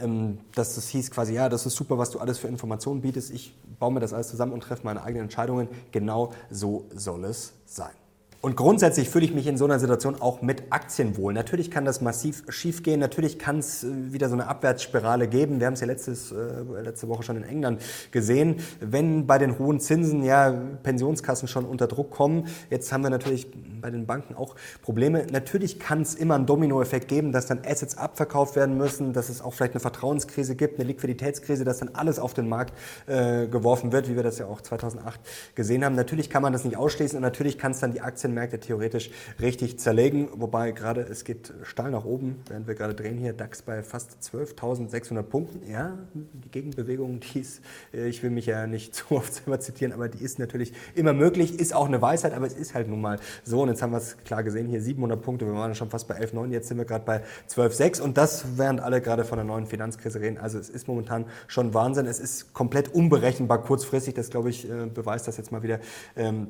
ähm, 0.00 0.38
dass 0.54 0.76
es 0.76 0.88
hieß 0.88 1.10
quasi, 1.10 1.34
ja, 1.34 1.48
das 1.48 1.64
ist 1.64 1.76
super, 1.76 1.96
was 1.96 2.10
du 2.10 2.18
alles 2.18 2.38
für 2.38 2.48
Informationen 2.48 3.00
bietest. 3.00 3.30
Ich 3.30 3.54
baue 3.78 3.92
mir 3.92 4.00
das 4.00 4.12
alles 4.12 4.28
zusammen 4.28 4.52
und 4.52 4.60
treffe 4.60 4.82
meine 4.84 5.02
eigenen 5.02 5.24
Entscheidungen. 5.24 5.68
Genau 5.92 6.32
so 6.50 6.86
soll 6.94 7.24
es 7.24 7.54
sein. 7.64 7.94
Und 8.40 8.56
grundsätzlich 8.56 9.08
fühle 9.08 9.24
ich 9.24 9.34
mich 9.34 9.46
in 9.46 9.56
so 9.56 9.64
einer 9.64 9.78
Situation 9.78 10.20
auch 10.20 10.42
mit 10.42 10.64
Aktien 10.70 11.16
wohl. 11.16 11.32
Natürlich 11.32 11.70
kann 11.70 11.84
das 11.84 12.00
massiv 12.00 12.44
schiefgehen, 12.48 13.00
natürlich 13.00 13.38
kann 13.38 13.58
es 13.58 13.82
äh, 13.82 14.12
wieder 14.12 14.28
so 14.28 14.34
eine 14.34 14.46
Abwärtsspirale 14.46 15.26
geben. 15.26 15.58
Wir 15.58 15.66
haben 15.66 15.74
es 15.74 15.80
ja 15.80 15.86
letztes, 15.86 16.32
äh, 16.32 16.82
letzte 16.82 17.08
Woche 17.08 17.22
schon 17.22 17.36
in 17.36 17.44
England 17.44 17.82
gesehen. 18.12 18.56
Wenn 18.80 19.26
bei 19.26 19.38
den 19.38 19.58
hohen 19.58 19.80
Zinsen 19.80 20.22
ja 20.22 20.54
Pensionskassen 20.82 21.48
schon 21.48 21.64
unter 21.64 21.86
Druck 21.86 22.10
kommen, 22.10 22.46
jetzt 22.70 22.92
haben 22.92 23.02
wir 23.02 23.10
natürlich 23.10 23.48
bei 23.80 23.90
den 23.90 24.06
Banken 24.06 24.34
auch 24.34 24.54
Probleme. 24.82 25.26
Natürlich 25.32 25.78
kann 25.78 26.02
es 26.02 26.14
immer 26.14 26.34
einen 26.34 26.46
Dominoeffekt 26.46 27.08
geben, 27.08 27.32
dass 27.32 27.46
dann 27.46 27.60
Assets 27.66 27.96
abverkauft 27.96 28.54
werden 28.56 28.76
müssen, 28.76 29.12
dass 29.12 29.28
es 29.28 29.40
auch 29.40 29.54
vielleicht 29.54 29.72
eine 29.72 29.80
Vertrauenskrise 29.80 30.56
gibt, 30.56 30.78
eine 30.78 30.86
Liquiditätskrise, 30.86 31.64
dass 31.64 31.78
dann 31.78 31.90
alles 31.94 32.18
auf 32.18 32.34
den 32.34 32.48
Markt 32.48 32.74
äh, 33.06 33.46
geworfen 33.46 33.92
wird, 33.92 34.08
wie 34.08 34.16
wir 34.16 34.22
das 34.22 34.38
ja 34.38 34.46
auch 34.46 34.60
2008 34.60 35.20
gesehen 35.54 35.84
haben. 35.84 35.94
Natürlich 35.94 36.30
kann 36.30 36.42
man 36.42 36.52
das 36.52 36.64
nicht 36.64 36.76
ausschließen 36.76 37.16
und 37.16 37.22
natürlich 37.22 37.58
kann 37.58 37.72
es 37.72 37.80
dann 37.80 37.92
die 37.92 38.00
Aktien 38.00 38.35
Aktienmärkte 38.36 38.60
theoretisch 38.60 39.10
richtig 39.40 39.78
zerlegen. 39.78 40.28
Wobei 40.34 40.72
gerade 40.72 41.00
es 41.00 41.24
geht 41.24 41.52
steil 41.62 41.90
nach 41.90 42.04
oben, 42.04 42.36
während 42.48 42.66
wir 42.66 42.74
gerade 42.74 42.94
drehen 42.94 43.18
hier. 43.18 43.32
DAX 43.32 43.62
bei 43.62 43.82
fast 43.82 44.18
12.600 44.22 45.22
Punkten. 45.22 45.70
Ja, 45.70 45.96
die 46.14 46.50
Gegenbewegung, 46.50 47.20
die 47.34 47.40
ist, 47.40 47.62
äh, 47.92 48.08
ich 48.08 48.22
will 48.22 48.30
mich 48.30 48.46
ja 48.46 48.66
nicht 48.66 48.94
zu 48.94 49.12
oft 49.12 49.32
selber 49.32 49.60
zitieren, 49.60 49.92
aber 49.92 50.08
die 50.08 50.22
ist 50.22 50.38
natürlich 50.38 50.72
immer 50.94 51.12
möglich, 51.12 51.58
ist 51.58 51.74
auch 51.74 51.86
eine 51.86 52.00
Weisheit, 52.00 52.34
aber 52.34 52.46
es 52.46 52.54
ist 52.54 52.74
halt 52.74 52.88
nun 52.88 53.00
mal 53.00 53.18
so. 53.42 53.62
Und 53.62 53.68
jetzt 53.68 53.82
haben 53.82 53.92
wir 53.92 53.98
es 53.98 54.16
klar 54.18 54.42
gesehen, 54.42 54.68
hier 54.68 54.82
700 54.82 55.20
Punkte, 55.20 55.46
wir 55.46 55.54
waren 55.54 55.74
schon 55.74 55.90
fast 55.90 56.08
bei 56.08 56.20
11,9, 56.20 56.50
jetzt 56.50 56.68
sind 56.68 56.78
wir 56.78 56.84
gerade 56.84 57.04
bei 57.04 57.22
12,6 57.48 58.00
und 58.00 58.16
das 58.16 58.44
während 58.56 58.80
alle 58.80 59.00
gerade 59.00 59.24
von 59.24 59.38
der 59.38 59.44
neuen 59.44 59.66
Finanzkrise 59.66 60.20
reden. 60.20 60.38
Also 60.38 60.58
es 60.58 60.68
ist 60.68 60.88
momentan 60.88 61.24
schon 61.46 61.74
Wahnsinn. 61.74 62.06
Es 62.06 62.20
ist 62.20 62.52
komplett 62.52 62.94
unberechenbar 62.94 63.62
kurzfristig, 63.62 64.14
das 64.14 64.30
glaube 64.30 64.50
ich 64.50 64.68
äh, 64.68 64.86
beweist 64.86 65.26
das 65.26 65.36
jetzt 65.36 65.52
mal 65.52 65.62
wieder. 65.62 65.80
Ähm, 66.16 66.48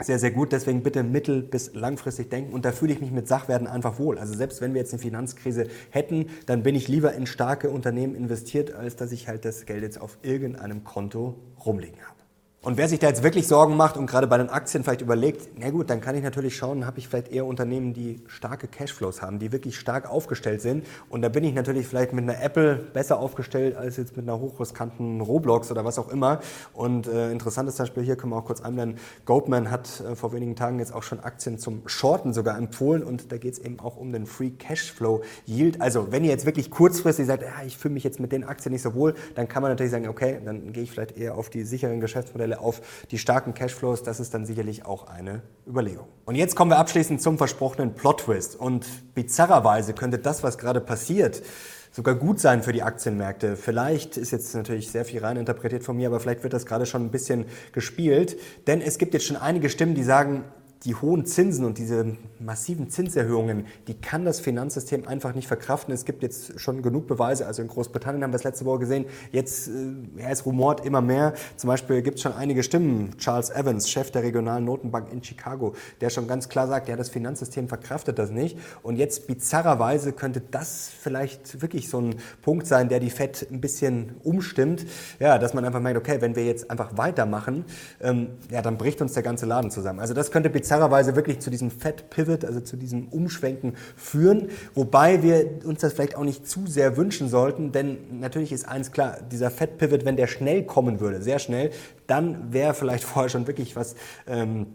sehr, 0.00 0.18
sehr 0.18 0.30
gut. 0.30 0.52
Deswegen 0.52 0.82
bitte 0.82 1.02
mittel- 1.02 1.42
bis 1.42 1.74
langfristig 1.74 2.30
denken. 2.30 2.52
Und 2.52 2.64
da 2.64 2.72
fühle 2.72 2.92
ich 2.92 3.00
mich 3.00 3.10
mit 3.10 3.28
Sachwerten 3.28 3.66
einfach 3.66 3.98
wohl. 3.98 4.18
Also 4.18 4.34
selbst 4.34 4.60
wenn 4.60 4.74
wir 4.74 4.80
jetzt 4.80 4.92
eine 4.92 5.02
Finanzkrise 5.02 5.66
hätten, 5.90 6.26
dann 6.46 6.62
bin 6.62 6.74
ich 6.74 6.88
lieber 6.88 7.12
in 7.14 7.26
starke 7.26 7.70
Unternehmen 7.70 8.14
investiert, 8.14 8.72
als 8.74 8.96
dass 8.96 9.12
ich 9.12 9.28
halt 9.28 9.44
das 9.44 9.66
Geld 9.66 9.82
jetzt 9.82 10.00
auf 10.00 10.18
irgendeinem 10.22 10.84
Konto 10.84 11.36
rumliegen 11.64 12.00
habe. 12.00 12.21
Und 12.64 12.76
wer 12.76 12.88
sich 12.88 13.00
da 13.00 13.08
jetzt 13.08 13.24
wirklich 13.24 13.48
Sorgen 13.48 13.76
macht 13.76 13.96
und 13.96 14.06
gerade 14.06 14.28
bei 14.28 14.38
den 14.38 14.48
Aktien 14.48 14.84
vielleicht 14.84 15.00
überlegt, 15.00 15.48
na 15.58 15.70
gut, 15.70 15.90
dann 15.90 16.00
kann 16.00 16.14
ich 16.14 16.22
natürlich 16.22 16.56
schauen, 16.56 16.86
habe 16.86 17.00
ich 17.00 17.08
vielleicht 17.08 17.32
eher 17.32 17.44
Unternehmen, 17.44 17.92
die 17.92 18.20
starke 18.28 18.68
Cashflows 18.68 19.20
haben, 19.20 19.40
die 19.40 19.50
wirklich 19.50 19.76
stark 19.76 20.08
aufgestellt 20.08 20.62
sind. 20.62 20.86
Und 21.08 21.22
da 21.22 21.28
bin 21.28 21.42
ich 21.42 21.54
natürlich 21.54 21.88
vielleicht 21.88 22.12
mit 22.12 22.22
einer 22.22 22.40
Apple 22.40 22.76
besser 22.76 23.18
aufgestellt 23.18 23.74
als 23.74 23.96
jetzt 23.96 24.16
mit 24.16 24.28
einer 24.28 24.38
hochriskanten 24.38 25.20
Roblox 25.20 25.72
oder 25.72 25.84
was 25.84 25.98
auch 25.98 26.08
immer. 26.08 26.38
Und 26.72 27.08
äh, 27.08 27.32
interessantes 27.32 27.78
Beispiel 27.78 28.04
hier 28.04 28.14
können 28.14 28.32
wir 28.32 28.36
auch 28.36 28.44
kurz 28.44 28.60
einblenden. 28.60 29.00
Goldman 29.24 29.68
hat 29.72 30.00
äh, 30.00 30.14
vor 30.14 30.32
wenigen 30.32 30.54
Tagen 30.54 30.78
jetzt 30.78 30.94
auch 30.94 31.02
schon 31.02 31.18
Aktien 31.18 31.58
zum 31.58 31.82
Shorten 31.86 32.32
sogar 32.32 32.56
empfohlen 32.56 33.02
und 33.02 33.32
da 33.32 33.38
geht 33.38 33.54
es 33.54 33.58
eben 33.58 33.80
auch 33.80 33.96
um 33.96 34.12
den 34.12 34.24
Free 34.24 34.50
Cashflow 34.50 35.22
Yield. 35.46 35.80
Also 35.80 36.12
wenn 36.12 36.22
ihr 36.22 36.30
jetzt 36.30 36.46
wirklich 36.46 36.70
kurzfristig 36.70 37.26
sagt, 37.26 37.42
ja, 37.42 37.66
ich 37.66 37.76
fühle 37.76 37.94
mich 37.94 38.04
jetzt 38.04 38.20
mit 38.20 38.30
den 38.30 38.44
Aktien 38.44 38.70
nicht 38.70 38.82
so 38.82 38.94
wohl, 38.94 39.16
dann 39.34 39.48
kann 39.48 39.62
man 39.62 39.72
natürlich 39.72 39.90
sagen, 39.90 40.06
okay, 40.06 40.38
dann 40.44 40.72
gehe 40.72 40.84
ich 40.84 40.92
vielleicht 40.92 41.18
eher 41.18 41.36
auf 41.36 41.50
die 41.50 41.64
sicheren 41.64 41.98
Geschäftsmodelle 41.98 42.51
Anteile 42.52 42.60
auf 42.60 42.80
die 43.10 43.18
starken 43.18 43.54
Cashflows, 43.54 44.02
das 44.02 44.20
ist 44.20 44.34
dann 44.34 44.46
sicherlich 44.46 44.84
auch 44.84 45.08
eine 45.08 45.42
Überlegung. 45.66 46.08
Und 46.24 46.34
jetzt 46.34 46.56
kommen 46.56 46.70
wir 46.70 46.78
abschließend 46.78 47.20
zum 47.20 47.38
versprochenen 47.38 47.94
Plot-Twist. 47.94 48.56
Und 48.56 48.86
bizarrerweise 49.14 49.94
könnte 49.94 50.18
das, 50.18 50.42
was 50.42 50.58
gerade 50.58 50.80
passiert, 50.80 51.42
sogar 51.90 52.14
gut 52.14 52.40
sein 52.40 52.62
für 52.62 52.72
die 52.72 52.82
Aktienmärkte. 52.82 53.56
Vielleicht 53.56 54.16
ist 54.16 54.30
jetzt 54.30 54.54
natürlich 54.54 54.90
sehr 54.90 55.04
viel 55.04 55.20
rein 55.20 55.36
interpretiert 55.36 55.84
von 55.84 55.96
mir, 55.96 56.08
aber 56.08 56.20
vielleicht 56.20 56.42
wird 56.42 56.52
das 56.52 56.66
gerade 56.66 56.86
schon 56.86 57.04
ein 57.04 57.10
bisschen 57.10 57.46
gespielt. 57.72 58.38
Denn 58.66 58.80
es 58.80 58.98
gibt 58.98 59.14
jetzt 59.14 59.26
schon 59.26 59.36
einige 59.36 59.68
Stimmen, 59.68 59.94
die 59.94 60.04
sagen, 60.04 60.44
die 60.84 60.96
hohen 60.96 61.24
Zinsen 61.26 61.64
und 61.64 61.78
diese 61.78 62.16
massiven 62.40 62.90
Zinserhöhungen, 62.90 63.66
die 63.86 63.94
kann 63.94 64.24
das 64.24 64.40
Finanzsystem 64.40 65.06
einfach 65.06 65.34
nicht 65.34 65.46
verkraften. 65.46 65.94
Es 65.94 66.04
gibt 66.04 66.22
jetzt 66.22 66.58
schon 66.58 66.82
genug 66.82 67.06
Beweise, 67.06 67.46
also 67.46 67.62
in 67.62 67.68
Großbritannien 67.68 68.24
haben 68.24 68.32
wir 68.32 68.36
es 68.36 68.44
letzte 68.44 68.64
Woche 68.64 68.80
gesehen, 68.80 69.04
jetzt, 69.30 69.68
äh, 69.68 70.22
es 70.28 70.44
rumort 70.44 70.84
immer 70.84 71.00
mehr. 71.00 71.34
Zum 71.56 71.68
Beispiel 71.68 72.02
gibt 72.02 72.16
es 72.16 72.22
schon 72.22 72.32
einige 72.32 72.64
Stimmen. 72.64 73.16
Charles 73.18 73.50
Evans, 73.50 73.88
Chef 73.88 74.10
der 74.10 74.24
regionalen 74.24 74.64
Notenbank 74.64 75.12
in 75.12 75.22
Chicago, 75.22 75.74
der 76.00 76.10
schon 76.10 76.26
ganz 76.26 76.48
klar 76.48 76.66
sagt, 76.66 76.88
ja, 76.88 76.96
das 76.96 77.08
Finanzsystem 77.10 77.68
verkraftet 77.68 78.18
das 78.18 78.30
nicht. 78.30 78.58
Und 78.82 78.96
jetzt 78.96 79.28
bizarrerweise 79.28 80.12
könnte 80.12 80.42
das 80.50 80.90
vielleicht 81.00 81.62
wirklich 81.62 81.88
so 81.88 82.00
ein 82.00 82.16
Punkt 82.42 82.66
sein, 82.66 82.88
der 82.88 82.98
die 82.98 83.10
FED 83.10 83.46
ein 83.52 83.60
bisschen 83.60 84.16
umstimmt. 84.24 84.84
Ja, 85.20 85.38
dass 85.38 85.54
man 85.54 85.64
einfach 85.64 85.80
merkt, 85.80 85.98
okay, 85.98 86.20
wenn 86.20 86.34
wir 86.34 86.44
jetzt 86.44 86.70
einfach 86.70 86.96
weitermachen, 86.96 87.64
ähm, 88.00 88.30
ja, 88.50 88.62
dann 88.62 88.78
bricht 88.78 89.00
uns 89.00 89.12
der 89.12 89.22
ganze 89.22 89.46
Laden 89.46 89.70
zusammen. 89.70 90.00
Also 90.00 90.12
das 90.12 90.32
könnte 90.32 90.50
bizarr 90.50 90.71
bizarrerweise 90.72 91.16
wirklich 91.16 91.40
zu 91.40 91.50
diesem 91.50 91.70
Fat 91.70 92.08
Pivot, 92.08 92.46
also 92.46 92.60
zu 92.60 92.78
diesem 92.78 93.08
Umschwenken 93.08 93.74
führen, 93.94 94.48
wobei 94.74 95.22
wir 95.22 95.60
uns 95.66 95.80
das 95.80 95.92
vielleicht 95.92 96.16
auch 96.16 96.24
nicht 96.24 96.48
zu 96.48 96.66
sehr 96.66 96.96
wünschen 96.96 97.28
sollten, 97.28 97.72
denn 97.72 98.20
natürlich 98.20 98.52
ist 98.52 98.66
eins 98.66 98.90
klar, 98.90 99.18
dieser 99.30 99.50
Fat 99.50 99.76
Pivot, 99.76 100.06
wenn 100.06 100.16
der 100.16 100.28
schnell 100.28 100.64
kommen 100.64 100.98
würde, 101.00 101.20
sehr 101.20 101.38
schnell, 101.38 101.72
dann 102.06 102.54
wäre 102.54 102.72
vielleicht 102.72 103.04
vorher 103.12 103.28
schon 103.28 103.46
wirklich 103.46 103.76
was 103.76 103.96
ähm, 104.26 104.68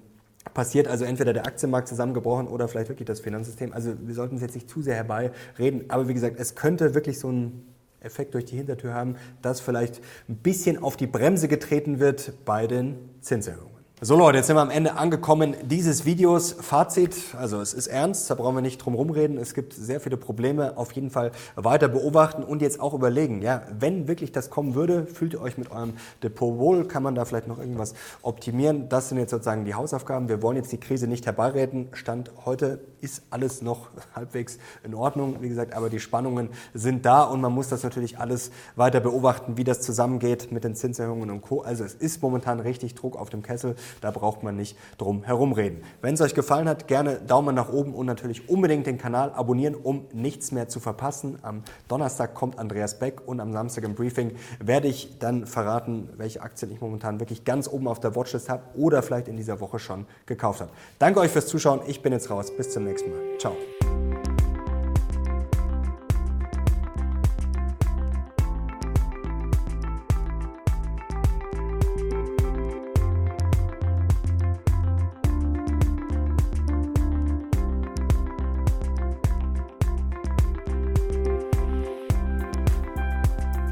passiert, 0.54 0.88
also 0.88 1.04
entweder 1.04 1.34
der 1.34 1.48
Aktienmarkt 1.48 1.88
zusammengebrochen 1.88 2.48
oder 2.48 2.68
vielleicht 2.68 2.90
wirklich 2.90 3.08
das 3.08 3.20
Finanzsystem. 3.20 3.74
Also 3.74 3.94
wir 4.00 4.14
sollten 4.14 4.36
es 4.36 4.44
jetzt 4.44 4.54
nicht 4.54 4.70
zu 4.70 4.84
sehr 4.84 4.96
herbeireden, 4.96 5.86
aber 5.88 6.08
wie 6.08 6.14
gesagt, 6.14 6.40
es 6.40 6.54
könnte 6.54 6.94
wirklich 6.94 7.18
so 7.18 7.32
ein 7.32 7.66
Effekt 8.02 8.36
durch 8.36 8.46
die 8.46 8.56
Hintertür 8.56 8.94
haben, 8.94 9.16
dass 9.42 9.62
vielleicht 9.62 10.00
ein 10.30 10.36
bisschen 10.36 10.78
auf 10.78 10.96
die 10.96 11.08
Bremse 11.08 11.48
getreten 11.48 12.00
wird 12.00 12.34
bei 12.46 12.68
den 12.68 12.98
Zinserhöhungen. 13.22 13.77
So 14.00 14.16
Leute, 14.16 14.38
jetzt 14.38 14.46
sind 14.46 14.56
wir 14.56 14.62
am 14.62 14.70
Ende 14.70 14.96
angekommen 14.96 15.56
dieses 15.64 16.06
Videos. 16.06 16.52
Fazit, 16.52 17.16
also 17.36 17.60
es 17.62 17.74
ist 17.74 17.88
ernst, 17.88 18.30
da 18.30 18.36
brauchen 18.36 18.54
wir 18.54 18.62
nicht 18.62 18.78
drum 18.78 18.94
rumreden. 18.94 19.40
Es 19.40 19.56
gibt 19.56 19.74
sehr 19.74 20.00
viele 20.00 20.18
Probleme, 20.18 20.78
auf 20.78 20.92
jeden 20.92 21.10
Fall 21.10 21.32
weiter 21.56 21.88
beobachten 21.88 22.44
und 22.44 22.62
jetzt 22.62 22.80
auch 22.80 22.94
überlegen, 22.94 23.42
ja, 23.42 23.64
wenn 23.80 24.08
wirklich 24.08 24.32
das 24.32 24.52
kommen 24.52 24.76
würde, 24.76 25.08
fühlt 25.08 25.34
ihr 25.34 25.42
euch 25.42 25.58
mit 25.58 25.72
eurem 25.72 25.94
Depot 26.22 26.60
wohl, 26.60 26.88
kann 26.88 27.02
man 27.02 27.16
da 27.16 27.26
vielleicht 27.26 27.48
noch 27.48 27.58
irgendwas 27.58 27.96
optimieren? 28.22 28.88
Das 28.88 29.10
sind 29.10 29.18
jetzt 29.18 29.32
sozusagen 29.32 29.66
die 29.66 29.74
Hausaufgaben. 29.74 30.30
Wir 30.30 30.44
wollen 30.44 30.58
jetzt 30.58 30.72
die 30.72 30.80
Krise 30.80 31.08
nicht 31.08 31.26
herbeireden. 31.26 31.88
Stand 31.94 32.30
heute 32.46 32.82
ist 33.02 33.24
alles 33.32 33.64
noch 33.64 33.90
halbwegs 34.16 34.60
in 34.84 34.94
Ordnung, 34.94 35.38
wie 35.42 35.50
gesagt, 35.50 35.74
aber 35.74 35.90
die 35.90 36.00
Spannungen 36.00 36.50
sind 36.76 37.04
da 37.08 37.24
und 37.24 37.42
man 37.42 37.52
muss 37.52 37.70
das 37.70 37.82
natürlich 37.82 38.20
alles 38.20 38.52
weiter 38.76 39.00
beobachten, 39.00 39.58
wie 39.58 39.64
das 39.64 39.82
zusammengeht 39.82 40.52
mit 40.52 40.64
den 40.64 40.76
Zinserhöhungen 40.76 41.32
und 41.32 41.42
Co. 41.42 41.62
Also 41.62 41.84
es 41.84 41.96
ist 41.96 42.22
momentan 42.22 42.60
richtig 42.60 42.94
Druck 42.94 43.16
auf 43.16 43.32
dem 43.32 43.42
Kessel. 43.42 43.76
Da 44.02 44.12
braucht 44.12 44.44
man 44.44 44.56
nicht 44.56 44.78
drum 44.98 45.24
herum 45.24 45.54
reden. 45.54 45.84
Wenn 46.02 46.14
es 46.14 46.22
euch 46.22 46.34
gefallen 46.34 46.68
hat, 46.68 46.88
gerne 46.88 47.16
Daumen 47.16 47.56
nach 47.56 47.72
oben 47.72 47.94
und 47.94 48.06
natürlich 48.06 48.50
unbedingt 48.50 48.88
den 48.88 48.98
Kanal 48.98 49.32
abonnieren, 49.32 49.76
um 49.76 50.06
nichts 50.14 50.52
mehr 50.52 50.68
zu 50.68 50.80
verpassen. 50.80 51.40
Am 51.42 51.64
Donnerstag 51.88 52.34
kommt 52.34 52.60
Andreas 52.60 53.00
Beck 53.00 53.22
und 53.26 53.40
am 53.40 53.54
Samstag 53.54 53.84
im 53.84 53.96
Briefing 53.96 54.36
werde 54.60 54.88
ich 54.88 55.20
dann 55.20 55.46
verraten, 55.46 56.10
welche 56.18 56.42
Aktien 56.42 56.72
ich 56.72 56.82
momentan 56.82 57.20
wirklich 57.20 57.44
ganz 57.44 57.68
oben 57.68 57.88
auf 57.88 58.00
der 58.00 58.16
Watchlist 58.16 58.50
habe 58.50 58.64
oder 58.76 59.02
vielleicht 59.02 59.28
in 59.28 59.38
dieser 59.38 59.60
Woche 59.60 59.80
schon 59.80 60.06
gekauft 60.26 60.62
habe. 60.62 60.72
Danke 61.00 61.20
euch 61.20 61.32
fürs 61.32 61.48
Zuschauen. 61.48 61.82
Ich 61.88 62.02
bin 62.02 62.14
jetzt 62.14 62.30
raus. 62.30 62.52
Bis 62.56 62.72
zum 62.72 62.84
nächsten 62.84 63.12
Mal. 63.12 63.20
Ciao. 63.40 63.56